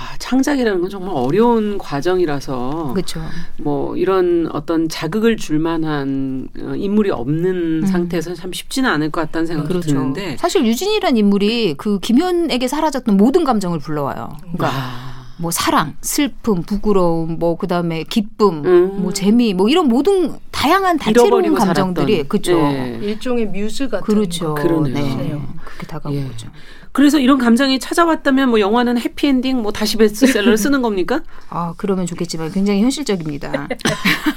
[0.03, 3.21] 아, 창작이라는 건 정말 어려운 과정이라서 그렇죠.
[3.59, 7.87] 뭐 이런 어떤 자극을 줄 만한 어, 인물이 없는 음.
[7.87, 9.91] 상태에서 참 쉽지는 않을 것 같다는 생각이 그렇죠.
[9.91, 14.37] 드는데 사실 유진이란 인물이 그 김현에게 사라졌던 모든 감정을 불러와요.
[14.41, 15.12] 그러니까 아.
[15.37, 19.03] 뭐 사랑, 슬픔, 부끄러움, 뭐 그다음에 기쁨, 음.
[19.03, 22.57] 뭐 재미, 뭐 이런 모든 다양한 다채로운 감정들이 그렇죠.
[22.57, 22.99] 네.
[23.03, 24.55] 일종의 뮤즈 같은 그렇죠.
[24.55, 24.95] 그러네요.
[24.95, 25.43] 네.
[25.65, 26.25] 그렇게 다가온 예.
[26.25, 26.49] 거죠.
[26.93, 31.23] 그래서 이런 감정이 찾아왔다면 뭐 영화는 해피엔딩 뭐 다시 베스트셀러를 쓰는 겁니까?
[31.49, 33.67] 아 그러면 좋겠지만 굉장히 현실적입니다.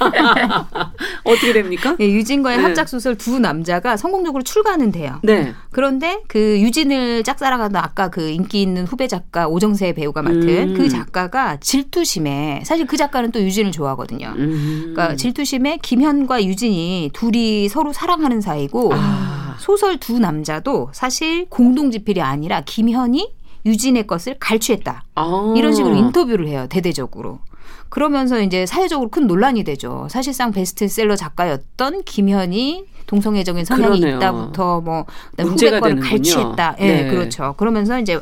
[1.24, 1.96] 어떻게 됩니까?
[1.98, 2.62] 네, 유진과의 네.
[2.62, 5.20] 합작 소설 두 남자가 성공적으로 출간은 돼요.
[5.22, 5.52] 네.
[5.70, 10.74] 그런데 그 유진을 짝사랑하던 아까 그 인기 있는 후배 작가 오정세 배우가 맡은 음.
[10.74, 14.34] 그 작가가 질투심에 사실 그 작가는 또 유진을 좋아하거든요.
[14.36, 14.92] 음.
[14.94, 19.56] 그러니까 질투심에 김현과 유진이 둘이 서로 사랑하는 사이고 아.
[19.58, 22.36] 소설 두 남자도 사실 공동 집필이 아니.
[22.36, 25.04] 아니라 김현이 유진의 것을 갈취했다.
[25.14, 25.54] 아.
[25.56, 26.66] 이런 식으로 인터뷰를 해요.
[26.68, 27.40] 대대적으로.
[27.88, 30.06] 그러면서 이제 사회적으로 큰 논란이 되죠.
[30.10, 34.18] 사실상 베스트셀러 작가였던 김현이 동성애적인 성향이 그러네요.
[34.18, 35.06] 있다부터 뭐
[35.38, 36.76] 후배 거를 갈취했다.
[36.80, 37.10] 예, 네.
[37.10, 37.54] 그렇죠.
[37.56, 38.20] 그러면서 이제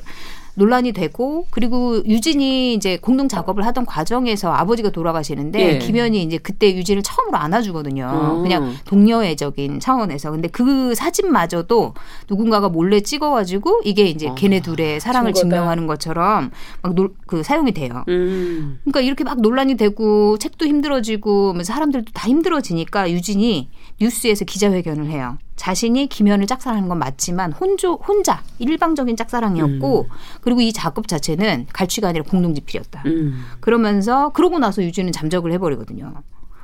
[0.54, 5.78] 논란이 되고 그리고 유진이 이제 공동 작업을 하던 과정에서 아버지가 돌아가시는데 예.
[5.78, 8.08] 김현이 이제 그때 유진을 처음으로 안아주거든요.
[8.10, 8.42] 어.
[8.42, 10.30] 그냥 동료애적인 차원에서.
[10.30, 11.94] 근데 그 사진마저도
[12.28, 14.34] 누군가가 몰래 찍어가지고 이게 이제 어.
[14.34, 15.56] 걔네 둘의 사랑을 증거다.
[15.56, 16.50] 증명하는 것처럼
[16.82, 16.94] 막
[17.26, 18.04] 그 사용이 돼요.
[18.08, 18.78] 음.
[18.84, 23.68] 그러니까 이렇게 막 논란이 되고 책도 힘들어지고 사람들도 다 힘들어지니까 유진이
[24.00, 25.38] 뉴스에서 기자회견을 해요.
[25.56, 30.08] 자신이 김현을 짝사랑하는 건 맞지만 혼조, 혼자 일방적인 짝사랑이었고 음.
[30.40, 33.02] 그리고 이 작업 자체는 갈취가 아니라 공동집필이었다.
[33.06, 33.44] 음.
[33.60, 36.14] 그러면서 그러고 나서 유진은 잠적을 해버리거든요.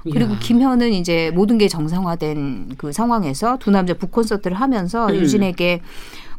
[0.05, 0.39] 그리고 야.
[0.39, 5.15] 김현은 이제 모든 게 정상화된 그 상황에서 두 남자 북 콘서트를 하면서 음.
[5.15, 5.83] 유진에게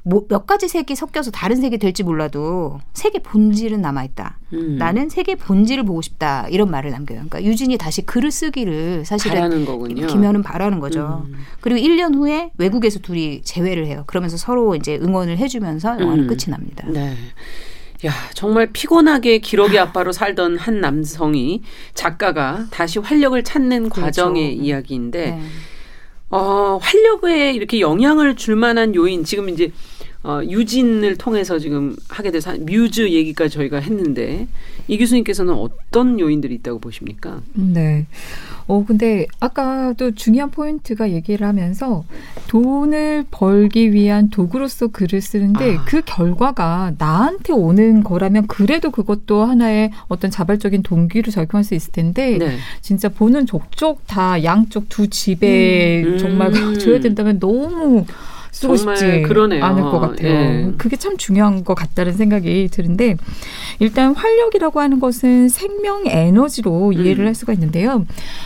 [0.03, 4.37] 뭐 몇 가지 색이 섞여서 다른 색이 될지 몰라도 색의 본질은 남아 있다.
[4.53, 4.77] 음.
[4.77, 6.47] 나는 색의 본질을 보고 싶다.
[6.49, 7.17] 이런 말을 남겨요.
[7.17, 9.65] 그러니까 유진이 다시 글을 쓰기를 사실은
[10.07, 11.25] 김현은 바라는 거죠.
[11.27, 11.35] 음.
[11.59, 14.03] 그리고 1년 후에 외국에서 둘이 재회를 해요.
[14.07, 16.27] 그러면서 서로 이제 응원을 해주면서 영화는 음.
[16.27, 16.85] 끝이 납니다.
[16.89, 17.15] 네.
[18.05, 21.61] 야, 정말 피곤하게 기러기 아빠로 살던 한 남성이
[21.93, 24.01] 작가가 다시 활력을 찾는 그렇죠.
[24.01, 25.41] 과정의 이야기인데 네.
[26.31, 29.71] 어, 활력에 이렇게 영향을 줄 만한 요인 지금 이제
[30.23, 34.47] 어, 유진을 통해서 지금 하게 돼서 뮤즈 얘기까지 저희가 했는데
[34.91, 37.39] 이 교수님께서는 어떤 요인들이 있다고 보십니까?
[37.53, 38.07] 네.
[38.67, 42.03] 어, 근데 아까도 중요한 포인트가 얘기를 하면서
[42.47, 45.85] 돈을 벌기 위한 도구로서 글을 쓰는데 아.
[45.85, 52.37] 그 결과가 나한테 오는 거라면 그래도 그것도 하나의 어떤 자발적인 동기로 작용할 수 있을 텐데
[52.37, 52.57] 네.
[52.81, 56.17] 진짜 보는 족족 다 양쪽 두 집에 음.
[56.17, 56.77] 정말 음.
[56.77, 58.05] 줘야 된다면 너무
[58.51, 59.63] 쓰고 싶지 그러네요.
[59.63, 60.29] 않을 것 같아요.
[60.29, 60.71] 예.
[60.77, 63.15] 그게 참 중요한 것 같다는 생각이 드는데
[63.79, 67.27] 일단 활력이라고 하는 것은 생명 에너지로 이해를 음.
[67.27, 68.05] 할 수가 있는데요.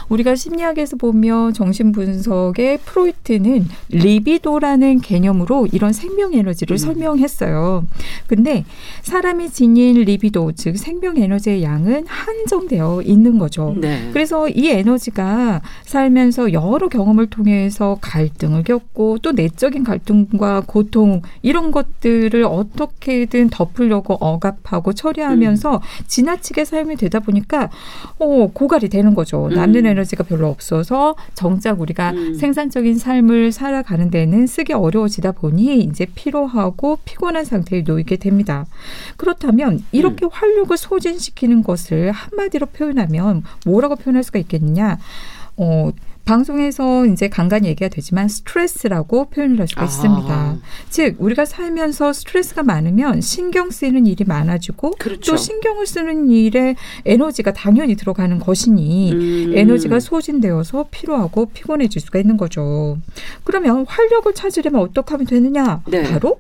[0.10, 6.78] 우리가 심리학에서 보면 정신 분석의 프로이트는 리비도라는 개념으로 이런 생명 에너지를 음.
[6.78, 7.86] 설명했어요.
[8.28, 8.64] 근데
[9.02, 13.76] 사람이 지닌 리비도 즉 생명 에너지의 양은 한정되어 있는 거죠.
[13.78, 14.10] 네.
[14.14, 21.72] 그래서 이 에너지가 살면서 여러 경험을 통해서 갈등을 겪고 또 내적인 갈등 갈등과 고통 이런
[21.72, 25.80] 것들을 어떻게든 덮으려고 억압하고 처리하면서 음.
[26.08, 27.70] 지나치게 사용이 되다 보니까
[28.20, 29.46] 어 고갈이 되는 거죠.
[29.46, 29.56] 음.
[29.56, 32.34] 남는 에너지가 별로 없어서 정작 우리가 음.
[32.36, 38.66] 생산적인 삶을 살아가는 데는 쓰기 어려워지다 보니 이제 피로하고 피곤한 상태에 놓이게 됩니다.
[39.18, 40.30] 그렇다면 이렇게 음.
[40.32, 44.98] 활력을 소진시키는 것을 한마디로 표현하면 뭐라고 표현할 수가 있겠느냐?
[45.58, 45.92] 어,
[46.26, 49.86] 방송에서 이제 간간히 얘기가 되지만 스트레스라고 표현을 할 수가 아.
[49.86, 50.58] 있습니다.
[50.90, 55.32] 즉 우리가 살면서 스트레스가 많으면 신경 쓰이는 일이 많아지고 그렇죠.
[55.32, 59.54] 또 신경을 쓰는 일에 에너지가 당연히 들어가는 것이니 음.
[59.56, 62.98] 에너지가 소진되어서 피로하고 피곤해질 수가 있는 거죠.
[63.44, 65.82] 그러면 활력을 찾으려면 어떻게 하면 되느냐?
[65.88, 66.04] 네.
[66.04, 66.40] 바로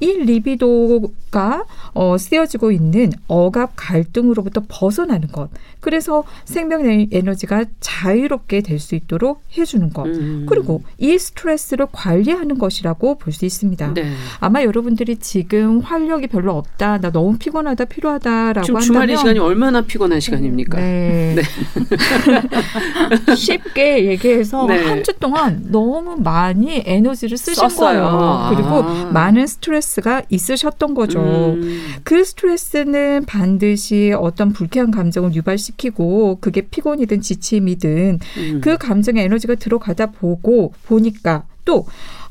[0.00, 5.48] 이 리비도가 어, 쓰여지고 있는 억압 갈등으로부터 벗어나는 것.
[5.80, 6.76] 그래서 생명
[7.12, 10.06] 에너지가 자유롭게 될 수 있도록 해주는 것.
[10.06, 10.46] 음.
[10.48, 13.94] 그리고 이 스트레스를 관리하는 것이라고 볼 수 있습니다.
[13.94, 14.12] 네.
[14.40, 19.80] 아마 여러분들이 지금 활력이 별로 없다, 나 너무 피곤하다, 필요하다라고 지금 한다면 주말의 시간이 얼마나
[19.82, 20.78] 피곤한 시간입니까?
[20.78, 21.36] 네.
[21.36, 21.42] 네.
[23.34, 24.84] 쉽게 얘기해서 네.
[24.84, 28.02] 한주 동안 너무 많이 에너지를 쓰신 썼어요.
[28.02, 28.50] 거예요.
[28.54, 29.10] 그리고 아.
[29.12, 31.20] 많은 스트레스 스트레스가 있으셨던 거죠.
[31.20, 31.80] 음.
[32.02, 38.60] 그 스트레스는 반드시 어떤 불쾌한 감정을 유발시키고 그게 피곤이든 지침이든 음.
[38.60, 41.84] 그 감정에 에너지가 들어가다 보고 보니까 또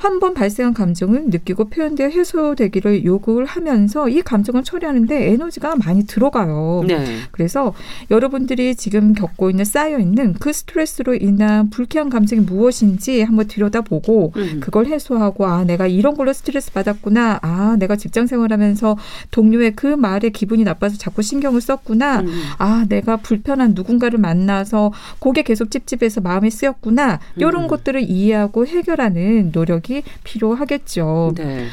[0.05, 6.83] 한 번 발생한 감정은 느끼고 표현되어 해소되기를 요구를 하면서 이 감정을 처리하는데 에너지가 많이 들어가요.
[6.87, 7.03] 네.
[7.31, 7.73] 그래서
[8.11, 14.59] 여러분들이 지금 겪고 있는 쌓여 있는 그 스트레스로 인한 불쾌한 감정이 무엇인지 한번 들여다보고 음.
[14.61, 17.39] 그걸 해소하고 아 내가 이런 걸로 스트레스 받았구나.
[17.41, 18.97] 아 내가 직장 생활하면서
[19.31, 22.21] 동료의 그 말에 기분이 나빠서 자꾸 신경을 썼구나.
[22.21, 22.43] 음.
[22.57, 27.19] 아 내가 불편한 누군가를 만나서 그게 계속 찝찝해서 마음이 쓰였구나.
[27.37, 27.67] 이런 음.
[27.67, 31.33] 것들을 이해하고 해결하는 노력이 필요하겠죠.
[31.35, 31.67] 네.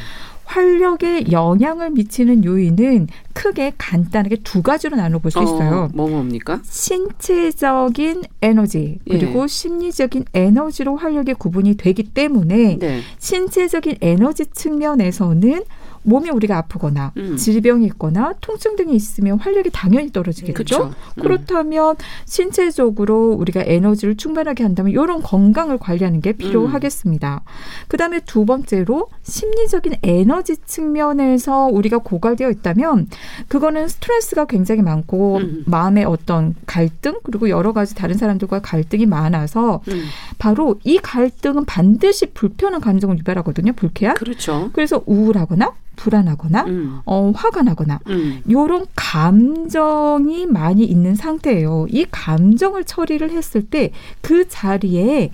[0.45, 5.75] 활력에 영향을 미치는 요인은 크게 간단하게 두 가지로 나눠볼 수 어, 있어요.
[5.85, 6.61] 어, 뭐 뭡니까?
[6.65, 9.47] 신체적인 에너지 그리고 예.
[9.47, 13.01] 심리적인 에너지로 활력이 구분이 되기 때문에 네.
[13.19, 15.63] 신체적인 에너지 측면에서는
[16.05, 17.37] 몸이 우리가 아프거나 음.
[17.37, 20.85] 질병이 있거나 통증 등이 있으면 활력이 당연히 떨어지겠죠.
[20.85, 21.23] 음.
[21.23, 27.43] 그렇다면 신체적으로 우리가 에너지를 충분하게 한다면 이런 건강을 관리하는 게 필요하겠습니다.
[27.45, 27.87] 음.
[27.89, 33.09] 그다음에 두 번째로 심리적인 에너지 측면에서 우리가 고갈되어 있다면
[33.49, 35.65] 그거는 스트레스가 굉장히 많고 음.
[35.67, 40.05] 마음의 어떤 갈등 그리고 여러 가지 다른 사람들과 갈등이 많아서 음.
[40.39, 43.73] 바로 이 갈등은 반드시 불편한 감정을 유발하거든요.
[43.73, 44.17] 불쾌한.
[44.17, 44.71] 그렇죠.
[44.73, 47.01] 그래서 우울하거나 불안하거나 음.
[47.05, 48.43] 어, 화가 나거나 음.
[48.51, 51.87] 요런 감정이 많이 있는 상태예요.
[51.89, 55.31] 이 감정을 처리를 했을 때 그 자리에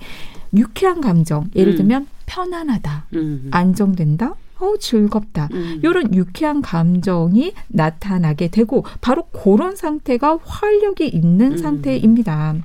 [0.53, 1.77] 유쾌한 감정, 예를 음.
[1.77, 3.47] 들면 편안하다, 음.
[3.51, 5.49] 안정된다, 어 즐겁다.
[5.53, 5.79] 음.
[5.83, 11.57] 이런 유쾌한 감정이 나타나게 되고 바로 그런 상태가 활력이 있는 음.
[11.57, 12.55] 상태입니다.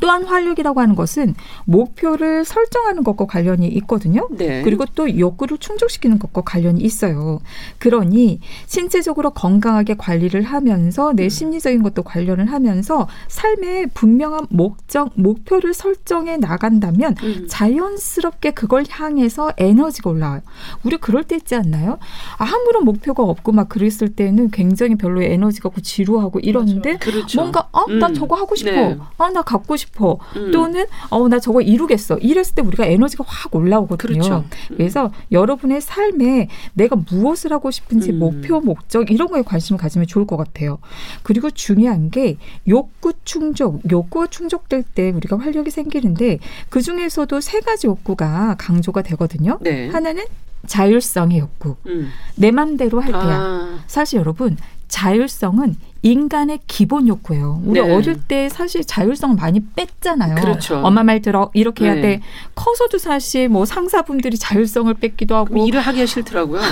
[0.00, 4.28] 또한 활력이라고 하는 것은 목표를 설정하는 것과 관련이 있거든요.
[4.30, 4.62] 네.
[4.62, 7.40] 그리고 또 욕구를 충족시키는 것과 관련이 있어요.
[7.78, 11.28] 그러니 신체적으로 건강하게 관리를 하면서 내 음.
[11.28, 17.46] 심리적인 것도 관련을 하면서 삶에 분명한 목적, 목표를 설정해 나간다면 음.
[17.48, 20.42] 자연스럽게 그걸 향해서 에너지가 올라와요.
[20.84, 21.98] 우리 그럴 때 있지 않나요?
[22.38, 27.40] 아무런 목표가 없고 막 그랬을 때는 굉장히 별로 에너지가 없고 지루하고 이러는데 그렇죠.
[27.40, 28.14] 뭔가 어, 나 음.
[28.14, 28.70] 저거 하고 싶어.
[28.70, 28.98] 네.
[29.18, 29.85] 어, 나 갖고 싶어.
[30.36, 30.50] 음.
[30.50, 32.18] 또는 어, 나 저거 이루겠어.
[32.18, 34.20] 이랬을 때 우리가 에너지가 확 올라오거든요.
[34.20, 34.44] 그렇죠.
[34.68, 38.18] 그래서 여러분의 삶에 내가 무엇을 하고 싶은지 음.
[38.18, 40.78] 목표, 목적 이런 거에 관심을 가지면 좋을 것 같아요.
[41.22, 42.36] 그리고 중요한 게
[42.68, 49.58] 욕구 충족, 욕구가 충족될 때 우리가 활력이 생기는데 그 중에서도 세 가지 욕구가 강조가 되거든요.
[49.60, 49.88] 네.
[49.88, 50.24] 하나는
[50.66, 51.76] 자율성의 욕구.
[51.86, 52.10] 음.
[52.34, 53.40] 내 맘대로 할 때야.
[53.40, 53.78] 아.
[53.86, 54.56] 사실 여러분
[54.88, 57.60] 자율성은 인간의 기본 욕구예요.
[57.64, 57.92] 우리 네.
[57.92, 60.36] 어릴 때 사실 자율성 많이 뺐잖아요.
[60.36, 60.76] 그렇죠.
[60.84, 62.00] 엄마 말 들어 이렇게 해야 네.
[62.00, 62.20] 돼.
[62.54, 66.60] 커서도 사실 뭐 상사분들이 자율성을 뺏기도 하고 일을 하기가 싫더라고요.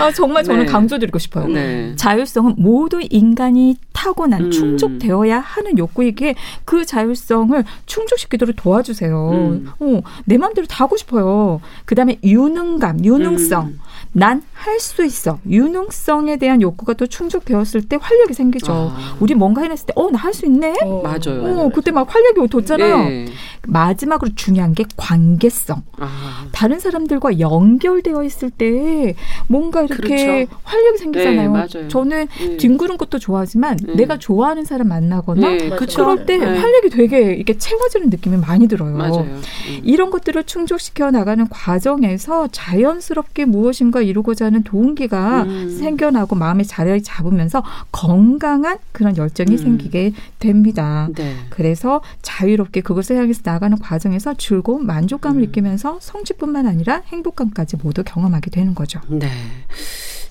[0.00, 0.72] 아, 정말 저는 네.
[0.72, 1.46] 강조드리고 싶어요.
[1.46, 1.94] 네.
[1.94, 4.50] 자율성은 모두 인간이 타고난 음.
[4.50, 9.30] 충족되어야 하는 욕구이기에 그 자율성을 충족시키도록 도와주세요.
[9.30, 9.70] 음.
[9.78, 11.60] 어, 내 마음대로 다 하고 싶어요.
[11.84, 13.66] 그다음에 유능감, 유능성.
[13.66, 13.78] 음.
[14.12, 15.40] 난 할 수 있어.
[15.48, 18.72] 유능성에 대한 욕구가 또 충족되었을 때 활력이 생기죠.
[18.72, 19.16] 아.
[19.18, 20.74] 우리 뭔가 해냈을 때, 어, 나 할 수 있네?
[20.84, 21.42] 어, 맞아요.
[21.44, 22.96] 어, 그때 막 활력이 돋잖아요.
[23.08, 23.26] 네.
[23.66, 25.82] 마지막으로 중요한 게 관계성.
[25.98, 26.46] 아.
[26.52, 29.14] 다른 사람들과 연결되어 있을 때
[29.48, 30.52] 뭔가 이렇게 그렇죠.
[30.62, 31.66] 활력이 생기잖아요.
[31.66, 32.56] 네, 저는 네.
[32.56, 33.94] 뒹구는 것도 좋아하지만 네.
[33.96, 36.46] 내가 좋아하는 사람 만나거나 네, 그럴 때 네.
[36.46, 38.96] 활력이 되게 이렇게 채워지는 느낌이 많이 들어요.
[38.96, 39.22] 맞아요.
[39.22, 39.42] 음.
[39.82, 45.68] 이런 것들을 충족시켜 나가는 과정에서 자연스럽게 무엇인가 이루고자 하는 동기가 음.
[45.78, 49.56] 생겨나고 마음의 자리를 잡으면서 건강한 그런 열정이 음.
[49.56, 51.08] 생기게 됩니다.
[51.14, 51.36] 네.
[51.50, 55.46] 그래서 자유롭게 그것을 향해서 나가는 과정에서 즐거운 만족감을 음.
[55.46, 59.00] 느끼면서 성취뿐만 아니라 행복감까지 모두 경험하게 되는 거죠.
[59.08, 59.28] 네.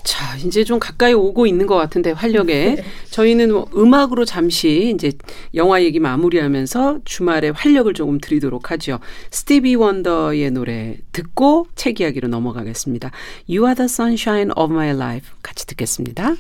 [0.04, 2.84] 자, 이제 좀 가까이 오고 있는 것 같은데 활력에 네.
[3.10, 5.12] 저희는 뭐 음악으로 잠시 이제
[5.56, 9.00] 영화 얘기 마무리하면서 주말에 활력을 조금 드리도록 하죠.
[9.30, 13.12] 스티비 원더의 노래 듣고 책 이야기로 넘어가겠습니다.
[13.50, 16.36] You are the sunshine of my life 같이 듣겠습니다.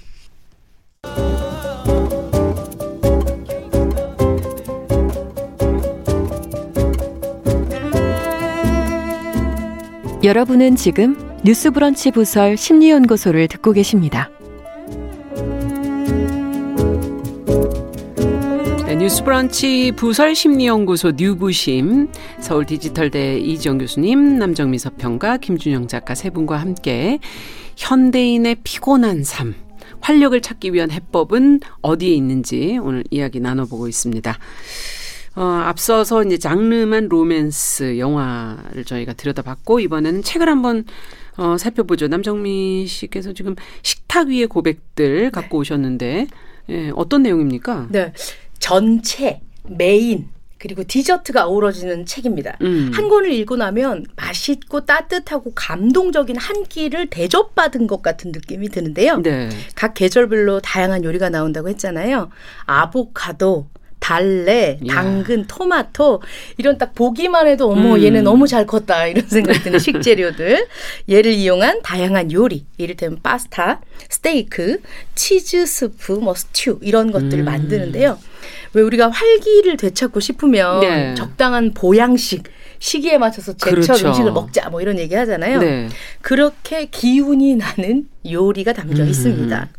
[10.23, 14.29] 여러분은 지금 뉴스브런치 부설 심리연구소를 듣고 계십니다.
[18.85, 26.57] 네, 뉴스브런치 부설 심리연구소 뉴부심 서울 디지털대 이지영 교수님, 남정미 서평가, 김준영 작가 세 분과
[26.57, 27.17] 함께
[27.75, 29.55] 현대인의 피곤한 삶,
[30.01, 34.37] 활력을 찾기 위한 해법은 어디에 있는지 오늘 이야기 나눠보고 있습니다.
[35.37, 40.83] 어, 앞서서 이제 장르만 로맨스 영화를 저희가 들여다봤고 이번에는 책을 한번
[41.37, 42.07] 어, 살펴보죠.
[42.07, 46.27] 남정미 씨께서 지금 식탁 위의 고백들 갖고 오셨는데
[46.69, 47.87] 예, 어떤 내용입니까?
[47.89, 48.13] 네.
[48.59, 50.29] 전체 메인
[50.61, 52.55] 그리고 디저트가 어우러지는 책입니다.
[52.61, 52.91] 음.
[52.93, 59.23] 한 권을 읽고 나면 맛있고 따뜻하고 감동적인 한 끼를 대접받은 것 같은 느낌이 드는데요.
[59.23, 59.49] 네.
[59.73, 62.29] 각 계절별로 다양한 요리가 나온다고 했잖아요.
[62.65, 63.69] 아보카도,
[64.01, 65.43] 달래, 당근, 야.
[65.47, 66.21] 토마토
[66.57, 68.03] 이런 딱 보기만 해도 어머 음.
[68.03, 70.67] 얘는 너무 잘 컸다 이런 생각이 드는 식재료들
[71.09, 74.81] 얘를 이용한 다양한 요리 이를테면 파스타, 스테이크,
[75.13, 77.45] 치즈 스프, 뭐 스튜 이런 것들을 음.
[77.45, 78.17] 만드는데요.
[78.73, 81.13] 왜 우리가 활기를 되찾고 싶으면 네.
[81.15, 82.43] 적당한 보양식
[82.79, 84.07] 시기에 맞춰서 제철 그렇죠.
[84.07, 85.59] 음식을 먹자 뭐 이런 얘기 하잖아요.
[85.59, 85.89] 네.
[86.21, 89.09] 그렇게 기운이 나는 요리가 담겨 음.
[89.09, 89.69] 있습니다.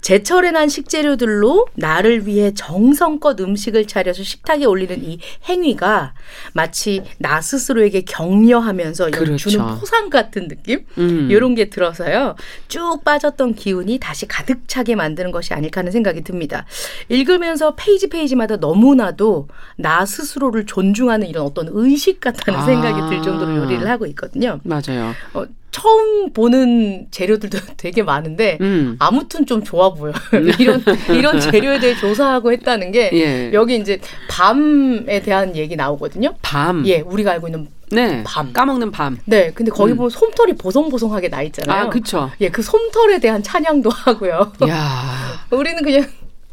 [0.00, 6.14] 제철에 난 식재료들로 나를 위해 정성껏 음식을 차려서 식탁에 올리는 이 행위가
[6.52, 9.50] 마치 나 스스로에게 격려하면서 그렇죠.
[9.50, 11.28] 주는 포상 같은 느낌 음.
[11.30, 12.36] 이런 게 들어서요
[12.68, 16.66] 쭉 빠졌던 기운이 다시 가득 차게 만드는 것이 아닐까 하는 생각이 듭니다.
[17.08, 22.64] 읽으면서 페이지 페이지마다 너무나도 나 스스로를 존중하는 이런 어떤 의식 같다는 아.
[22.64, 24.60] 생각이 들 정도로 요리를 하고 있거든요.
[24.64, 25.14] 맞아요.
[25.34, 28.96] 어, 처음 보는 재료들도 되게 많은데 음.
[28.98, 30.12] 아무튼 좀 좋아 보여.
[30.58, 33.52] 이런 이런 재료에 대해 조사하고 했다는 게 예.
[33.52, 36.34] 여기 이제 밤에 대한 얘기 나오거든요.
[36.42, 36.86] 밤.
[36.86, 38.22] 예, 우리가 알고 있는 네.
[38.24, 38.52] 밤.
[38.52, 39.18] 까먹는 밤.
[39.24, 39.50] 네.
[39.52, 39.96] 근데 거기 음.
[39.96, 41.86] 보면 솜털이 보송보송하게 나 있잖아요.
[41.86, 42.30] 아, 그쵸.
[42.40, 44.52] 예, 그 솜털에 대한 찬양도 하고요.
[44.68, 46.04] 야 우리는 그냥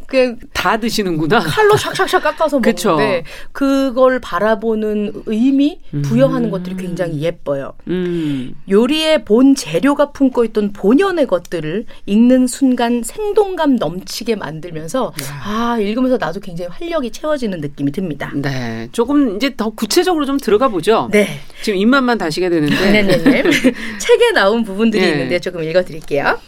[0.07, 1.39] 그 다 드시는구나.
[1.39, 6.51] 칼로 샥샥샥 깎아서 먹는데 그걸 바라보는 의미 부여하는 음.
[6.51, 7.73] 것들이 굉장히 예뻐요.
[7.87, 8.55] 음.
[8.69, 16.39] 요리의 본 재료가 품고 있던 본연의 것들을 읽는 순간 생동감 넘치게 만들면서 아 읽으면서 나도
[16.39, 18.31] 굉장히 활력이 채워지는 느낌이 듭니다.
[18.35, 21.07] 네, 조금 이제 더 구체적으로 좀 들어가 보죠.
[21.11, 21.27] 네,
[21.61, 22.75] 지금 입맛만 다시게 되는데.
[22.75, 23.17] 네네네.
[23.23, 23.51] 네, 네.
[23.99, 25.11] 책에 나온 부분들이 네.
[25.11, 26.39] 있는데 조금 읽어드릴게요.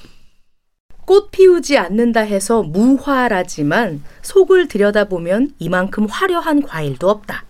[1.09, 7.45] 꽃 피우지 않는다 해서 무화라지만 속을 들여다보면 이만큼 화려한 과일도 없다.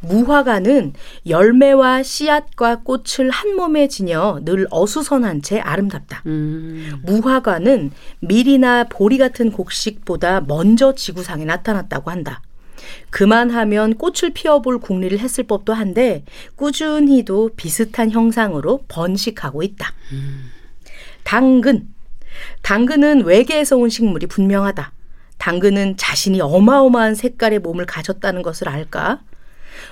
[0.00, 6.24] 무화과는 열매와 씨앗과 꽃을 한 몸에 지녀 늘 어수선한 채 아름답다.
[6.26, 7.00] 음.
[7.04, 12.42] 무화과는 밀이나 보리 같은 곡식보다 먼저 지구상에 나타났다고 한다.
[13.10, 16.24] 그만하면 꽃을 피워볼 궁리를 했을 법도 한데
[16.56, 19.94] 꾸준히도 비슷한 형상으로 번식하고 있다.
[20.10, 20.50] 음.
[21.22, 21.86] 당근
[22.62, 24.92] 당근은 외계에서 온 식물이 분명하다.
[25.38, 29.20] 당근은 자신이 어마어마한 색깔의 몸을 가졌다는 것을 알까?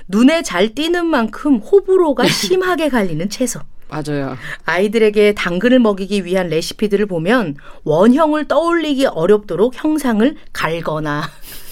[0.09, 3.61] 눈에 잘 띄는 만큼 호불호가 심하게 갈리는 채소.
[3.88, 4.37] 맞아요.
[4.64, 7.54] 아이들에게 당근을 먹이기 위한 레시피들을 보면
[7.85, 11.22] 원형을 떠올리기 어렵도록 형상을 갈거나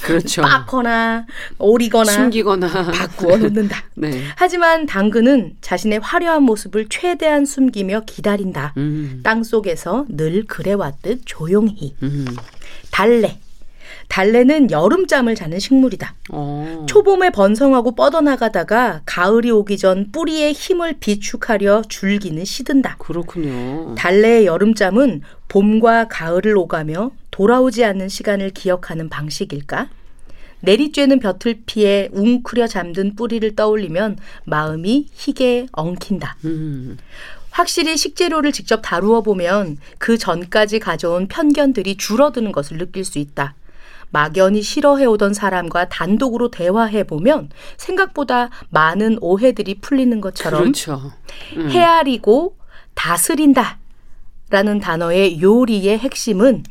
[0.04, 0.42] 그렇죠.
[0.42, 1.26] 빻거나
[1.58, 3.84] 오리거나 숨기거나 바꾸어 놓는다.
[3.96, 4.22] 네.
[4.36, 8.74] 하지만 당근은 자신의 화려한 모습을 최대한 숨기며 기다린다.
[8.76, 9.20] 음.
[9.24, 11.94] 땅 속에서 늘 그래왔듯 조용히.
[12.02, 12.26] 음.
[12.90, 13.38] 달래.
[14.08, 16.14] 달래는 여름잠을 자는 식물이다.
[16.30, 16.36] 오.
[16.36, 16.86] 어.
[16.86, 22.96] 초봄에 번성하고 뻗어나가다가 가을이 오기 전 뿌리의 힘을 비축하려 줄기는 시든다.
[22.98, 23.94] 그렇군요.
[23.94, 29.88] 달래의 여름잠은 봄과 가을을 오가며 돌아오지 않는 시간을 기억하는 방식일까?
[30.62, 36.36] 내리쬐는 볕을 피해 웅크려 잠든 뿌리를 떠올리면 마음이 희게 엉킨다.
[36.44, 36.96] 음.
[37.50, 43.56] 확실히 식재료를 직접 다루어 보면 그 전까지 가져온 편견들이 줄어드는 것을 느낄 수 있다.
[44.10, 51.10] 막연히 싫어해오던 사람과 단독으로 대화해보면 생각보다 많은 오해들이 풀리는 것처럼 그렇죠.
[51.56, 51.68] 음.
[51.68, 52.56] 헤아리고
[52.94, 53.78] 다스린다
[54.50, 56.62] 라는 단어의 요리의 핵심은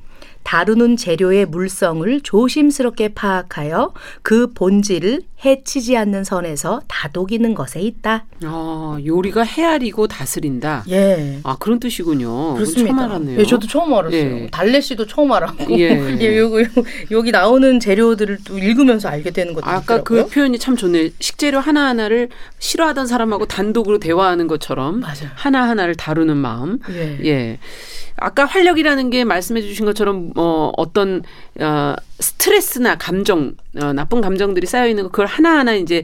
[0.43, 8.25] 다루는 재료의 물성을 조심스럽게 파악하여 그 본질을 해치지 않는 선에서 다독이는 것에 있다.
[8.43, 10.85] 아, 요리가 헤아리고 다스린다.
[10.89, 11.39] 예.
[11.43, 12.53] 아, 그런 뜻이군요.
[12.55, 12.87] 그렇습니다.
[12.87, 13.39] 처음 알았네요.
[13.39, 14.19] 예, 저도 처음 알았어요.
[14.19, 14.47] 예.
[14.51, 15.77] 달래 씨도 처음 알았고.
[15.79, 15.89] 예.
[16.21, 16.65] 예, 여기,
[17.11, 20.25] 여기 나오는 재료들을 또 읽으면서 알게 되는 것도 아까 있더라고요.
[20.25, 21.09] 그 표현이 참 좋네요.
[21.19, 22.29] 식재료 하나하나를
[22.59, 25.29] 싫어하던 사람하고 단독으로 대화하는 것처럼 맞아요.
[25.35, 26.79] 하나하나를 다루는 마음.
[26.91, 27.19] 예.
[27.25, 27.59] 예.
[28.15, 31.23] 아까 활력이라는 게 말씀해 주신 것처럼 뭐 어떤
[31.59, 36.03] 어 스트레스나 감정 어 나쁜 감정들이 쌓여 있는 거 그걸 하나하나 이제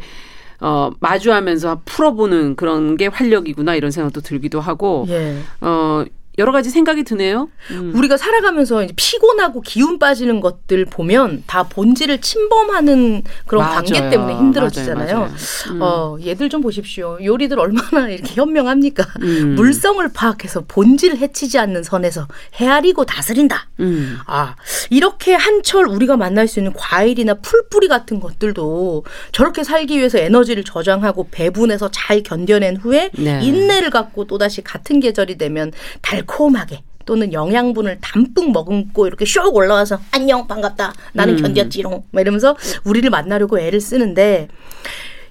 [0.60, 5.38] 어 마주하면서 풀어보는 그런 게 활력이구나 이런 생각도 들기도 하고 예.
[5.62, 6.04] 어
[6.40, 7.50] 여러 가지 생각이 드네요.
[7.72, 7.92] 음.
[7.94, 13.76] 우리가 살아가면서 피곤하고 기운 빠지는 것들 보면 다 본질을 침범하는 그런 맞아요.
[13.76, 14.96] 관계 때문에 힘들어지잖아요.
[14.96, 15.34] 맞아요, 맞아요.
[15.72, 15.80] 음.
[15.82, 17.18] 어, 얘들 좀 보십시오.
[17.22, 19.06] 요리들 얼마나 이렇게 현명합니까?
[19.22, 19.56] 음.
[19.56, 22.26] 물성을 파악해서 본질을 해치지 않는 선에서
[22.56, 23.68] 헤아리고 다스린다.
[23.82, 24.18] 음.
[24.26, 24.56] 아,
[24.90, 31.28] 이렇게 한철 우리가 만날 수 있는 과일이나 풀뿌리 같은 것들도 저렇게 살기 위해서 에너지를 저장하고
[31.32, 33.42] 배분해서 잘 견뎌낸 후에 네.
[33.44, 40.00] 인내를 갖고 또다시 같은 계절이 되면 달 달콤하게 또는 영양분을 담뿍 머금고 이렇게 쇽 올라와서
[40.12, 41.54] 안녕 반갑다 나는 음.
[41.54, 44.48] 견뎠지롱 막 이러면서 우리를 만나려고 애를 쓰는데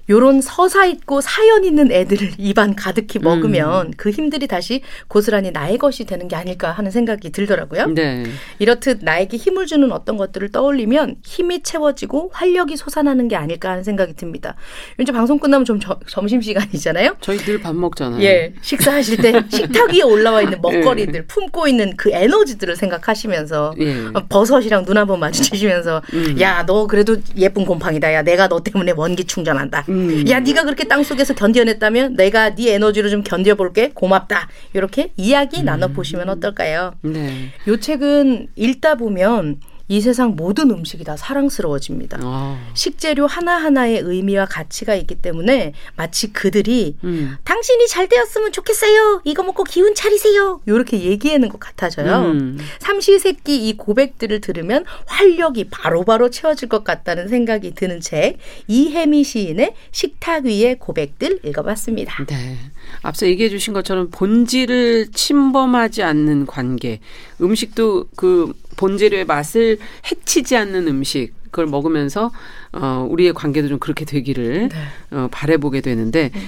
[0.09, 3.91] 요런 서사 있고 사연 있는 애들을 입안 가득히 먹으면 음.
[3.95, 7.87] 그 힘들이 다시 고스란히 나의 것이 되는 게 아닐까 하는 생각이 들더라고요.
[7.93, 8.23] 네.
[8.57, 14.15] 이렇듯 나에게 힘을 주는 어떤 것들을 떠올리면 힘이 채워지고 활력이 솟아나는 게 아닐까 하는 생각이
[14.15, 14.55] 듭니다.
[14.99, 17.17] 이제 방송 끝나면 좀 저, 점심 시간이잖아요.
[17.21, 18.23] 저희 늘 밥 먹잖아요.
[18.23, 18.53] 예.
[18.61, 21.25] 식사하실 때 식탁 위에 올라와 있는 먹거리들, 예.
[21.25, 24.05] 품고 있는 그 에너지들을 생각하시면서 예.
[24.29, 26.39] 버섯이랑 눈 한번 마주치시면서 음.
[26.39, 28.13] 야, 너 그래도 예쁜 곰팡이다.
[28.13, 29.85] 야, 내가 너 때문에 원기 충전한다.
[29.89, 29.98] 음.
[29.99, 30.29] 음.
[30.29, 35.65] 야 네가 그렇게 땅 속에서 견뎌냈다면 내가 네 에너지로 좀 견뎌볼게 고맙다 이렇게 이야기 음.
[35.65, 36.93] 나눠 보시면 어떨까요?
[37.01, 37.49] 네.
[37.67, 42.19] 요 책은 읽다 보면 이 세상 모든 음식이 다 사랑스러워집니다.
[42.21, 42.71] 아.
[42.75, 47.35] 식재료 하나하나의 의미와 가치가 있기 때문에 마치 그들이 음.
[47.43, 49.21] 당신이 잘 되었으면 좋겠어요.
[49.25, 50.61] 이거 먹고 기운 차리세요.
[50.67, 52.31] 이렇게 얘기하는 것 같아져요.
[52.31, 52.59] 음.
[52.79, 58.37] 삼시세끼 이 고백들을 들으면 활력이 바로바로 바로 채워질 것 같다는 생각이 드는 책
[58.67, 62.25] 이혜미 시인의 식탁 위의 고백들 읽어봤습니다.
[62.25, 62.57] 네.
[63.01, 66.99] 앞서 얘기해 주신 것처럼 본질을 침범하지 않는 관계.
[67.41, 68.53] 음식도 그
[68.83, 69.77] 본재료의 맛을
[70.09, 72.31] 해치지 않는 음식 그걸 먹으면서
[72.71, 74.77] 어 우리의 관계도 좀 그렇게 되기를 네.
[75.11, 76.39] 어 바래보게 되는데 네.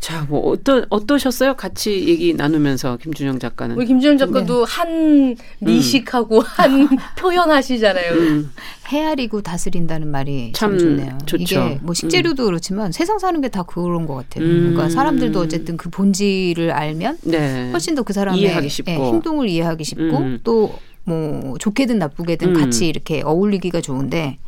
[0.00, 1.54] 자뭐 어떠 어떠셨어요?
[1.54, 4.72] 같이 얘기 나누면서 김준영 작가는 우리 김준영 작가도 네.
[4.72, 6.44] 한 미식하고 음.
[6.44, 8.12] 한 표현하시잖아요.
[8.14, 8.50] 음.
[8.88, 11.18] 헤아리고 다스린다는 말이 참, 참 좋네요.
[11.26, 11.42] 좋죠.
[11.42, 12.46] 이게 뭐 식재료도 음.
[12.46, 14.44] 그렇지만 세상 사는 게 다 그런 것 같아요.
[14.44, 14.72] 음.
[14.72, 17.70] 그러니까 사람들도 어쨌든 그 본질을 알면 네.
[17.70, 18.90] 훨씬 더 그 사람의 이해하기 쉽고.
[18.90, 20.40] 예, 행동을 이해하기 쉽고 음.
[20.42, 20.74] 또
[21.06, 22.60] 뭐 좋게든 나쁘게든 음.
[22.60, 24.38] 같이 이렇게 어울리기가 좋은데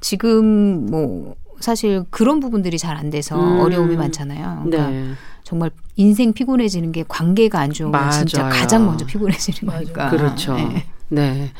[0.00, 3.60] 지금 뭐 사실 그런 부분들이 잘 안 돼서 음.
[3.60, 4.62] 어려움이 많잖아요.
[4.64, 5.12] 그러니까 네.
[5.44, 8.24] 정말 인생 피곤해지는 게 관계가 안 좋으면 맞아요.
[8.24, 10.10] 진짜 가장 먼저 피곤해지는 거니까.
[10.10, 10.54] 그렇죠.
[10.56, 10.86] 네.
[11.08, 11.52] 네.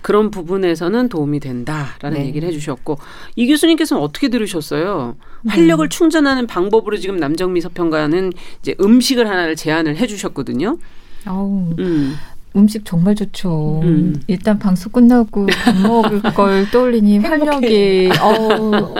[0.00, 2.26] 그런 부분에서는 도움이 된다라는 네.
[2.26, 2.98] 얘기를 해주셨고
[3.36, 5.16] 이 교수님께서는 어떻게 들으셨어요?
[5.48, 5.88] 활력을 음.
[5.88, 10.78] 충전하는 방법으로 지금 남정미 서평가는 이제 음식을 하나를 제안을 해주셨거든요.
[11.26, 12.14] 어우, 음.
[12.56, 13.80] 음식 정말 좋죠.
[13.82, 14.20] 음.
[14.26, 18.94] 일단 방송 끝나고 밥 먹을 걸 떠올리니 활력이 어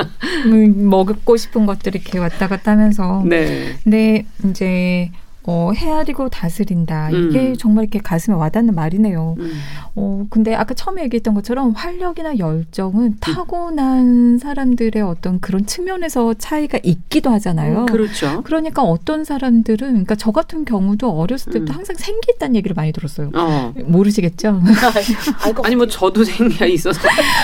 [0.46, 3.76] 음, 먹고 싶은 것들이 이렇게 왔다 갔다 하면서 네.
[3.82, 5.10] 근데 이제
[5.44, 7.10] 어, 헤아리고 다스린다.
[7.10, 7.56] 이게 음.
[7.58, 9.34] 정말 이렇게 가슴에 와닿는 말이네요.
[9.38, 9.52] 음.
[9.96, 13.16] 어, 근데 아까 처음에 얘기했던 것처럼 활력이나 열정은 음.
[13.20, 17.80] 타고난 사람들의 어떤 그런 측면에서 차이가 있기도 하잖아요.
[17.80, 18.42] 음, 그렇죠.
[18.44, 21.78] 그러니까 어떤 사람들은, 그러니까 저 같은 경우도 어렸을 때부터 음.
[21.78, 23.30] 항상 생기 있다는 얘기를 많이 들었어요.
[23.34, 23.74] 어.
[23.84, 24.62] 모르시겠죠?
[25.64, 27.00] 아니, 뭐 저도 생기가 있어서.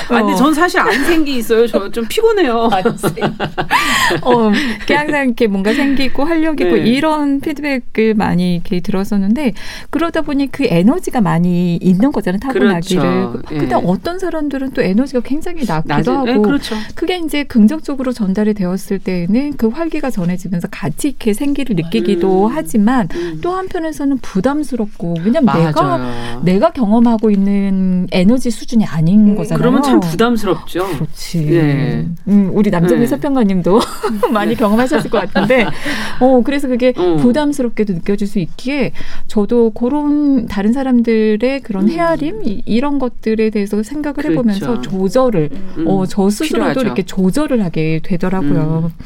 [0.08, 0.36] 아니, 근데 어.
[0.36, 1.66] 전 사실 안 생기 있어요.
[1.66, 2.68] 저 좀 피곤해요.
[4.22, 4.52] 어,
[4.88, 6.82] 항상 이렇게 뭔가 생기고 활력 있고 네.
[6.88, 9.54] 이런 피드백 을 많이 이렇게 들었었는데
[9.90, 13.02] 그러다 보니 그 에너지가 많이 있는 거잖아요 타고나기를.
[13.02, 13.42] 그렇죠.
[13.48, 13.80] 근데 예.
[13.84, 16.74] 어떤 사람들은 또 에너지가 굉장히 낮기도 낮은, 하고 예, 그렇죠.
[16.94, 22.52] 그게 이제 긍정적으로 전달이 되었을 때는 그 활기가 전해지면서 같이 이렇게 생기를 느끼기도 음.
[22.54, 23.38] 하지만 음.
[23.42, 29.58] 또 한편에서는 부담스럽고 왜냐면 내가 내가 경험하고 있는 에너지 수준이 아닌 음, 거잖아요.
[29.58, 30.86] 그러면 참 부담스럽죠.
[30.88, 31.54] 그렇지.
[31.54, 32.06] 예.
[32.28, 33.06] 음, 우리 남정미 네.
[33.06, 33.80] 서평가님도
[34.32, 35.66] 많이 경험하셨을 것 같은데,
[36.20, 37.16] 어 그래서 그게 어.
[37.16, 38.92] 부담스럽 자 연스럽게도 느껴질 수 있기에
[39.28, 41.88] 저도 그런 다른 사람들의 그런 음.
[41.90, 44.32] 헤아림 이런 것들에 대해서 생각을 그렇죠.
[44.32, 45.84] 해보면서 조절을 음.
[45.86, 46.80] 어, 저 스스로도 필요하죠.
[46.80, 48.90] 이렇게 조절을 하게 되더라고요.
[48.92, 49.04] 음.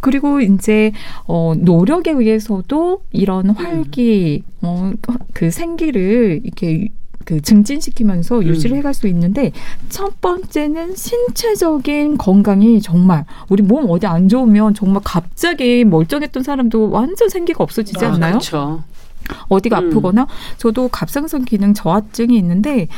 [0.00, 0.92] 그리고 이제
[1.26, 4.92] 어, 노력에 의해서도 이런 활기, 어,
[5.32, 6.88] 그 생기를 이렇게
[7.24, 8.44] 그 증진시키면서 음.
[8.44, 9.52] 유지를 해갈 수 있는데
[9.88, 17.28] 첫 번째는 신체적인 건강이 정말 우리 몸 어디 안 좋으면 정말 갑자기 멀쩡했던 사람도 완전
[17.28, 18.32] 생기가 없어지지 아, 않나요?
[18.32, 18.82] 그렇죠.
[19.48, 19.88] 어디가 음.
[19.88, 20.26] 아프거나
[20.58, 22.88] 저도 갑상선 기능 저하증이 있는데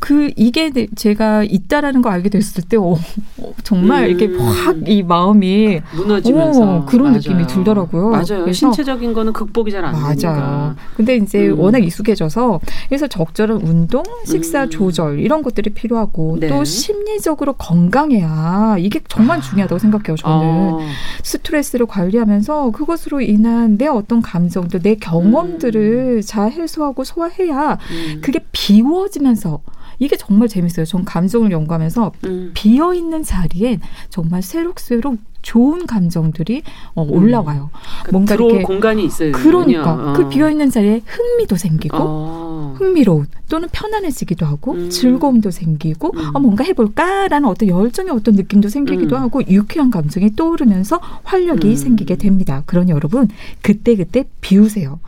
[0.00, 2.96] 그 이게 제가 있다라는 걸 알게 됐을 때 어,
[3.38, 4.08] 어, 정말 음.
[4.08, 7.16] 이렇게 확 이 마음이 무너지면서 어, 그런 맞아요.
[7.18, 8.08] 느낌이 들더라고요.
[8.10, 8.50] 맞아요.
[8.50, 10.30] 신체적인 거는 극복이 잘 안 되니까.
[10.32, 10.74] 맞아요.
[10.96, 11.58] 근데 이제 음.
[11.60, 14.70] 워낙 익숙해져서 그래서 적절한 운동, 식사 음.
[14.70, 16.48] 조절 이런 것들이 필요하고 네.
[16.48, 19.40] 또 심리적으로 건강해야 이게 정말 아.
[19.40, 20.16] 중요하다고 생각해요.
[20.16, 20.78] 저는 어.
[21.22, 26.20] 스트레스를 관리하면서 그것으로 인한 내 어떤 감정들, 내 경험들을 음.
[26.24, 28.20] 잘 해소하고 소화해야 음.
[28.22, 29.60] 그게 비워지면서
[30.00, 30.84] 이게 정말 재밌어요.
[30.86, 32.50] 전 감정을 연구하면서 음.
[32.54, 36.62] 비어 있는 자리엔 정말 새록새록 좋은 감정들이
[36.94, 37.12] 어, 음.
[37.12, 37.70] 올라와요.
[38.04, 39.32] 그 뭔가 이렇게 공간이 있어요.
[39.32, 40.12] 그러니까 어.
[40.14, 42.74] 그 비어 있는 자리에 흥미도 생기고 어.
[42.78, 44.90] 흥미로운 또는 편안해지기도 하고 음.
[44.90, 46.30] 즐거움도 생기고 음.
[46.34, 49.22] 어, 뭔가 해볼까라는 어떤 열정의 어떤 느낌도 생기기도 음.
[49.22, 51.76] 하고 유쾌한 감정이 떠오르면서 활력이 음.
[51.76, 52.62] 생기게 됩니다.
[52.66, 53.28] 그러니 여러분
[53.62, 55.00] 그때 그때 비우세요.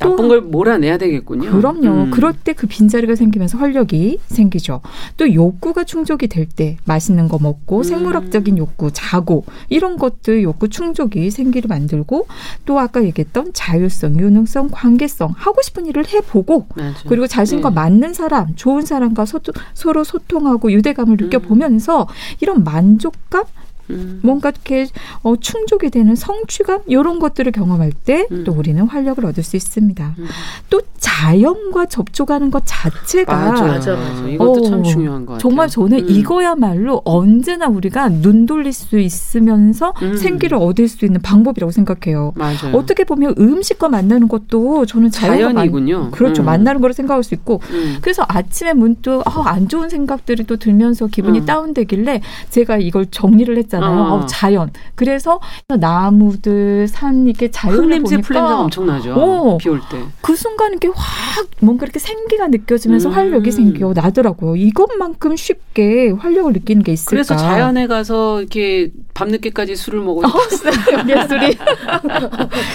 [0.00, 1.50] 나쁜 걸 몰아내야 되겠군요.
[1.52, 1.88] 그럼요.
[1.88, 2.10] 음.
[2.10, 4.80] 그럴 때 그 빈자리가 생기면서 활력이 생기죠.
[5.16, 7.82] 또 욕구가 충족이 될 때 맛있는 거 먹고 음.
[7.84, 12.26] 생물학적인 욕구, 자고 이런 것들 욕구 충족이 생기를 만들고
[12.64, 16.98] 또 아까 얘기했던 자율성, 유능성, 관계성 하고 싶은 일을 해보고 맞아.
[17.08, 17.74] 그리고 자신과 네.
[17.76, 22.06] 맞는 사람, 좋은 사람과 소통, 서로 소통하고 유대감을 느껴보면서 음.
[22.40, 23.44] 이런 만족감
[23.90, 24.20] 음.
[24.22, 24.86] 뭔가 이렇게
[25.22, 28.58] 어, 충족이 되는 성취감 이런 것들을 경험할 때또 음.
[28.58, 30.14] 우리는 활력을 얻을 수 있습니다.
[30.18, 30.26] 음.
[30.68, 34.28] 또 자연과 접촉하는 것 자체가 맞아, 맞아, 맞아.
[34.28, 35.38] 이것도 어, 참 중요한 것 같아요.
[35.38, 36.06] 정말 저는 음.
[36.08, 40.16] 이거야말로 언제나 우리가 눈 돌릴 수 있으면서 음.
[40.16, 42.32] 생기를 얻을 수 있는 방법이라고 생각해요.
[42.36, 42.74] 맞아요.
[42.74, 45.98] 어떻게 보면 음식과 만나는 것도 저는 자연이군요.
[46.00, 46.42] 만, 그렇죠.
[46.42, 46.46] 음.
[46.46, 47.60] 만나는 거를 생각할 수 있고
[48.00, 52.20] 그래서 아침에 문득 어, 안 좋은 생각들이 또 들면서 기분이 다운되길래
[52.50, 53.79] 제가 이걸 정리를 했잖아요.
[53.80, 54.02] 있잖아요.
[54.02, 54.14] 어.
[54.16, 54.70] 어, 자연.
[54.94, 59.14] 그래서 나무들, 산 이렇게 자연을 냄새 보니까 풀냄새 엄청나죠.
[59.14, 59.98] 어, 비올 때.
[60.20, 63.14] 그 순간 이렇게 확 뭔가 이렇게 생기가 느껴지면서 음.
[63.14, 64.56] 활력이 생겨 나더라고요.
[64.56, 67.10] 이것만큼 쉽게 활력을 느끼는 게 있을까?
[67.10, 68.90] 그래서 자연에 가서 이렇게
[69.20, 71.58] 밤늦게까지 술을 먹고 어, 술이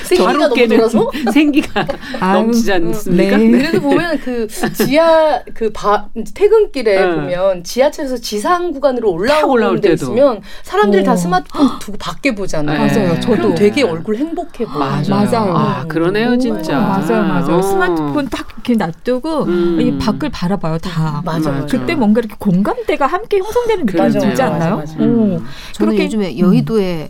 [0.06, 0.90] 생기가 깨는
[1.32, 1.86] 생기가
[2.20, 3.38] 넘치지 않습니까?
[3.38, 3.52] 네.
[3.52, 7.16] 그래도 보면 그 지하 그 바, 퇴근길에 네.
[7.16, 11.16] 보면 지하철에서 지상 구간으로 올라오는 데 있으면 사람들 사람들이 다 어.
[11.18, 12.80] 스마트폰 두고 밖에 보잖아요.
[12.80, 13.14] 맞아요.
[13.14, 13.20] 네.
[13.20, 14.80] 저도 되게 얼굴 행복해 보여.
[14.80, 15.10] 맞아요.
[15.10, 15.54] 맞아요.
[15.56, 16.80] 아, 그러네요, 진짜.
[16.80, 17.58] 맞아요, 맞아요.
[17.58, 17.62] 어.
[17.62, 19.82] 스마트폰 딱 이렇게 놔두고 음.
[19.82, 21.22] 이 밖을 바라봐요, 다.
[21.26, 21.66] 맞아, 맞아.
[21.66, 24.78] 그때 뭔가 이렇게 공감대가 함께 형성되는 느낌이 들지 않나요?
[24.78, 25.04] 맞아, 맞아.
[25.04, 25.46] 음.
[25.74, 27.10] 저는 요즘에 여의도에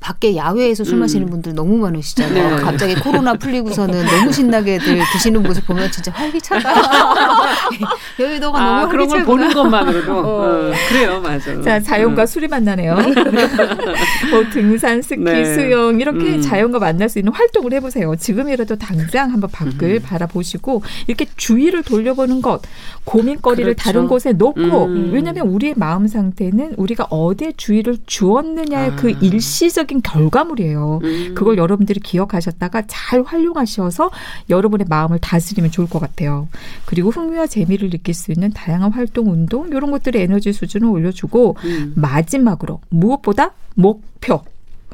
[0.00, 1.30] 밖에 야외에서 술 마시는 음.
[1.30, 2.56] 분들 너무 많으시잖아요.
[2.56, 2.62] 네.
[2.62, 6.70] 갑자기 코로나 풀리고서는 너무 신나게들 드시는 모습 보면 진짜 활기차다.
[8.18, 10.20] 여의도가 아, 너무 그런 걸 보는 것만으로도 어.
[10.20, 11.60] 어, 그래요, 맞아.
[11.60, 12.26] 자, 자연과 음.
[12.26, 12.94] 술이 만나네요.
[14.32, 15.54] 뭐 등산, 스키, 네.
[15.54, 16.40] 수영 이렇게 음.
[16.40, 18.16] 자연과 만날 수 있는 활동을 해보세요.
[18.16, 20.02] 지금이라도 당장 한번 밖을 음.
[20.02, 22.62] 바라보시고 이렇게 주위를 돌려보는 것,
[23.04, 23.82] 고민거리를 그렇죠.
[23.82, 25.10] 다른 곳에 놓고 음.
[25.12, 29.18] 왜냐하면 우리의 마음 상태는 우리가 어디에 주의를 주었느냐의 그 아.
[29.18, 31.00] 그 일시적 긍정적인 결과물이에요.
[31.02, 31.34] 음.
[31.34, 34.10] 그걸 여러분들이 기억하셨다가 잘 활용하셔서
[34.48, 36.48] 여러분의 마음을 다스리면 좋을 것 같아요.
[36.86, 41.92] 그리고 흥미와 재미를 느낄 수 있는 다양한 활동, 운동 이런 것들의 에너지 수준을 올려주고 음.
[41.96, 44.42] 마지막으로 무엇보다 목표,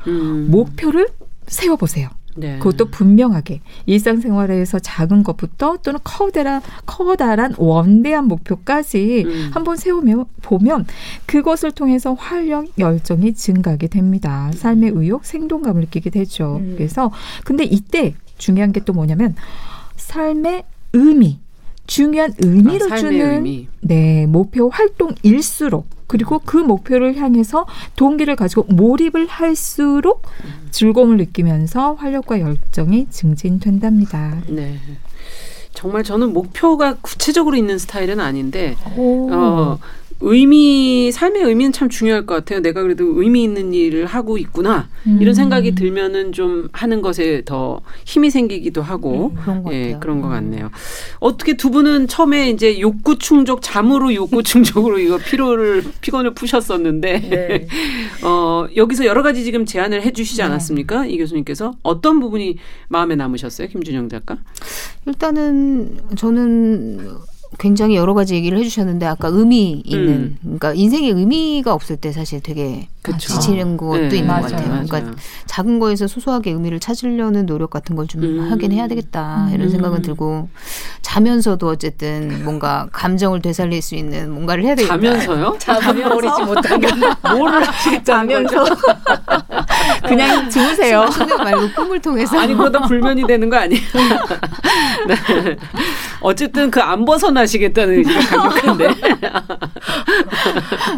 [0.07, 0.51] 음.
[0.51, 1.09] 목표를
[1.47, 2.09] 세워보세요.
[2.37, 2.59] 네.
[2.59, 9.51] 그것도 분명하게 일상생활에서 작은 것부터 또는 커다란 커다란 원대한 목표까지 음.
[9.53, 10.87] 한번 세우면 보면
[11.27, 14.51] 그것을 통해서 활력 열정이 증가하게 됩니다.
[14.55, 16.57] 삶의 의욕, 생동감을 느끼게 되죠.
[16.63, 16.75] 음.
[16.77, 17.11] 그래서
[17.45, 19.35] 근데 이때 중요한 게 또 뭐냐면
[19.97, 20.65] 삶의
[20.95, 21.41] 의미
[21.87, 23.69] 중요한 의미를 아, 주는 의미.
[23.81, 27.67] 네 목표 활동일수록 그리고 그 목표를 향해서
[27.97, 30.23] 동기를 가지고 몰입을 할수록
[30.71, 34.43] 즐거움을 느끼면서 활력과 열정이 증진된답니다.
[34.49, 34.79] 네.
[35.73, 39.31] 정말 저는 목표가 구체적으로 있는 스타일은 아닌데, 오.
[39.31, 39.79] 어,
[40.21, 42.61] 의미 삶의 의미는 참 중요할 것 같아요.
[42.61, 45.19] 내가 그래도 의미 있는 일을 하고 있구나 음.
[45.21, 50.01] 이런 생각이 들면은 좀 하는 것에 더 힘이 생기기도 하고 음, 그런 것 예, 같아요.
[50.01, 50.33] 그런 것 음.
[50.33, 50.71] 같네요.
[51.21, 57.67] 어떻게 두 분은 처음에 이제 욕구 충족 잠으로 욕구 충족으로 이거 피로를 피곤을 푸셨었는데 네.
[58.25, 60.43] 어 여기서 여러 가지 지금 제안을 해주시지 네.
[60.45, 61.11] 않았습니까 네.
[61.11, 62.57] 이 교수님께서 어떤 부분이
[62.89, 64.39] 마음에 남으셨어요 김준영 작가?
[65.07, 67.19] 일단은 저는
[67.59, 70.39] 굉장히 여러 가지 얘기를 해주셨는데 아까 의미 있는 음.
[70.43, 73.19] 그러니까 인생에 의미가 없을 때 사실 되게 그쵸.
[73.19, 74.69] 지치는 것도 네, 있는 맞아요, 것 같아요.
[74.69, 74.87] 맞아요.
[74.87, 75.15] 그러니까
[75.47, 78.51] 작은 거에서 소소하게 의미를 찾으려는 노력 같은 걸좀 음.
[78.51, 79.71] 하긴 해야 되겠다 이런 음.
[79.71, 80.49] 생각은 들고
[81.03, 84.95] 자면서도 어쨌든 뭔가 감정을 되살릴 수 있는 뭔가를 해야 되겠다.
[84.95, 85.57] 자면서요?
[85.59, 86.91] 자면 버리지 못하면
[87.23, 88.65] 뭐를 하시겠다면서
[90.07, 91.07] 그냥 주무세요.
[91.11, 93.83] 수면 말고 꿈을 통해서 아니 그러다 불면이 되는 거 아니에요?
[95.09, 95.57] 네.
[96.21, 98.89] 어쨌든 그 안 벗어나시겠다는 의지가 강력한데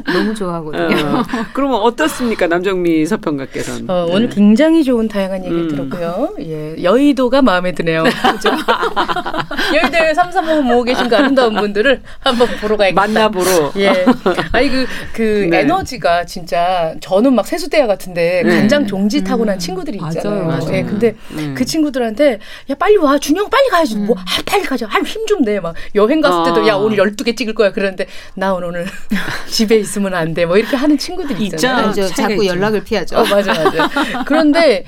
[0.12, 1.06] 너무 좋아하거든요.
[1.18, 1.22] 어.
[1.52, 3.88] 그러면 어떻습니까, 남정미 서평가께서는?
[3.90, 4.34] 어, 오늘 네.
[4.34, 5.68] 굉장히 좋은 다양한 얘기를 음.
[5.68, 6.34] 들었고요.
[6.40, 8.04] 예, 여의도가 마음에 드네요.
[8.04, 8.50] 그죠?
[9.74, 13.00] 여의도에 삼삼오오 모으고 계신 그 아름다운 분들을 한번 보러 가야겠다.
[13.00, 13.72] 만나보러.
[13.78, 14.04] 예.
[14.52, 15.60] 아니 그, 그 네.
[15.60, 18.56] 에너지가 진짜 저는 막 세수대야 같은데 네.
[18.60, 19.58] 간장 종지 타고 난 음.
[19.58, 20.44] 친구들이 있잖아요.
[20.44, 20.60] 맞아요.
[20.60, 20.76] 맞아요.
[20.76, 21.54] 예, 근데 음.
[21.56, 22.38] 그 친구들한테
[22.70, 23.96] 야 빨리 와 준영 빨리 가야지.
[23.96, 24.06] 음.
[24.06, 24.86] 뭐 아, 빨리 가자.
[24.86, 25.60] 힘좀 내.
[25.60, 26.68] 막 여행 갔을 때도 아.
[26.68, 27.72] 야 오늘 12개 찍을 거야.
[27.72, 28.86] 그러는데 나 오늘
[29.48, 30.46] 집에 있으면 안 돼.
[30.46, 31.90] 뭐 이렇게 하는 친구들이 있잖아요.
[31.90, 32.06] 있죠.
[32.08, 33.18] 자꾸 연락을 피하죠.
[33.18, 33.88] 어, 맞아, 맞아.
[34.24, 34.84] 그런데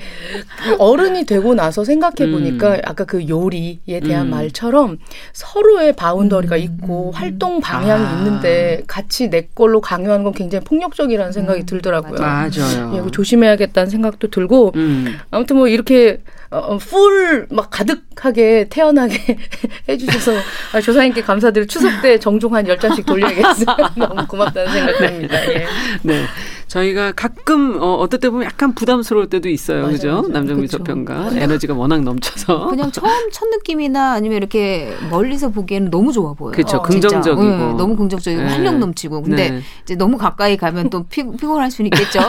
[0.63, 2.81] 그 어른이 되고 나서 생각해 보니까 음.
[2.85, 4.31] 아까 그 요리에 대한 음.
[4.31, 4.97] 말처럼
[5.33, 6.61] 서로의 바운더리가 음.
[6.61, 7.13] 있고 음.
[7.13, 8.17] 활동 방향이 아.
[8.17, 11.65] 있는데 같이 내 걸로 강요하는 건 굉장히 폭력적이라는 생각이 음.
[11.65, 12.19] 들더라고요.
[12.19, 13.03] 맞아요.
[13.05, 15.19] 예, 조심해야겠다는 생각 도 들고 음.
[15.29, 19.37] 아무튼 뭐 이렇게 어, 풀막 가득하게 태어나게
[19.87, 20.33] 해주셔서
[20.73, 23.77] 아, 조사님께 감사드리고 추석 때 정종 한 10잔씩 돌려야겠어요.
[23.95, 25.53] 너무 고맙다는 생각합니다.
[25.53, 25.65] 예.
[26.01, 26.25] 네.
[26.71, 29.81] 저희가 가끔 어, 어떨 때 보면 약간 부담스러울 때도 있어요.
[29.81, 30.25] 맞아, 그죠?
[30.29, 32.67] 남정미 서평가 에너지가 워낙 넘쳐서.
[32.67, 36.53] 그냥 처음 첫 느낌이나 아니면 이렇게 멀리서 보기에는 너무 좋아 보여요.
[36.53, 36.77] 그렇죠.
[36.77, 37.43] 어, 긍정적이고.
[37.43, 38.47] 네, 너무 긍정적이고 네.
[38.47, 39.21] 활력 넘치고.
[39.21, 39.61] 근데 네.
[39.83, 42.21] 이제 너무 가까이 가면 또 피, 피곤할 수는 있겠죠.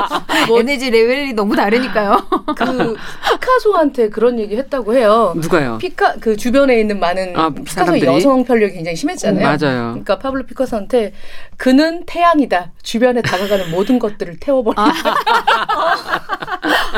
[0.48, 2.26] 뭐, 에너지 레벨이 너무 다르니까요.
[2.56, 2.96] 그
[3.32, 5.34] 피카소한테 그런 얘기 했다고 해요.
[5.36, 5.76] 누가요?
[5.76, 8.06] 피카 그 주변에 있는 많은 아, 피카소 사람들이?
[8.06, 9.44] 여성 편력이 굉장히 심했잖아요.
[9.44, 9.82] 음, 맞아요.
[9.90, 11.12] 그러니까 파블로 피카소한테
[11.58, 12.72] 그는 태양이다.
[12.82, 14.82] 주변에 다가가는 모든 것들을 태워버린다.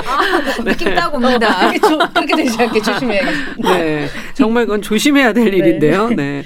[0.05, 1.69] 아, 느낌 딱 옵니다.
[1.69, 1.73] 어,
[2.13, 3.79] 그렇게, 되지 않게 조심해야겠습니다.
[3.79, 4.09] 네.
[4.35, 5.57] 정말 그건 조심해야 될 네.
[5.57, 6.09] 일인데요.
[6.11, 6.45] 네.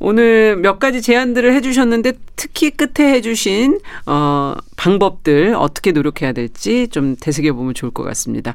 [0.00, 7.52] 오늘 몇 가지 제안들을 해주셨는데 특히 끝에 해주신 어, 방법들 어떻게 노력해야 될지 좀 되새겨
[7.52, 8.54] 보면 좋을 것 같습니다.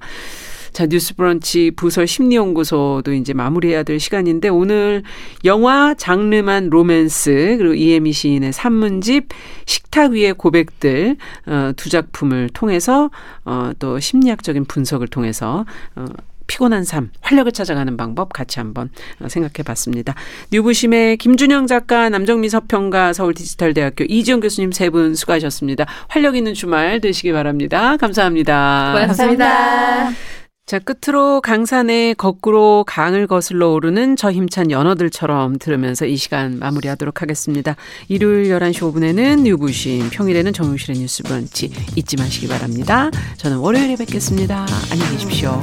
[0.74, 5.04] 자, 뉴스브런치 부설 심리연구소도 이제 마무리해야 될 시간인데 오늘
[5.46, 9.30] 영화 장르만 로맨스 그리고 이혜미 시인의 산문집
[9.66, 11.16] 식탁 위의 고백들
[11.46, 13.10] 어, 두 작품을 통해서
[13.46, 15.66] 어, 또 심리학적인 분석을 통해서
[15.96, 16.06] 어,
[16.48, 18.90] 피곤한 삶, 활력을 찾아가는 방법 같이 한번
[19.22, 20.14] 어, 생각해 봤습니다.
[20.52, 25.86] 뉴부심의 김준영 작가, 남정미 서평가, 서울디지털대학교 이지영 교수님 세 분 수고하셨습니다.
[26.10, 27.96] 활력 있는 주말 되시기 바랍니다.
[27.98, 28.92] 감사합니다.
[28.94, 29.46] 고맙습니다.
[29.48, 30.43] 감사합니다.
[30.66, 37.76] 자, 끝으로 강산에 거꾸로 강을 거슬러 오르는 저 힘찬 연어들처럼 들으면서 이 시간 마무리하도록 하겠습니다.
[38.08, 43.12] 일요일 11시 5분에는 뉴부심, 평일에는 정용실의 뉴스 브런치 잊지 마시기 바랍니다.
[43.38, 44.66] 저는 월요일에 뵙겠습니다.
[44.90, 45.60] 안녕히 계십시오.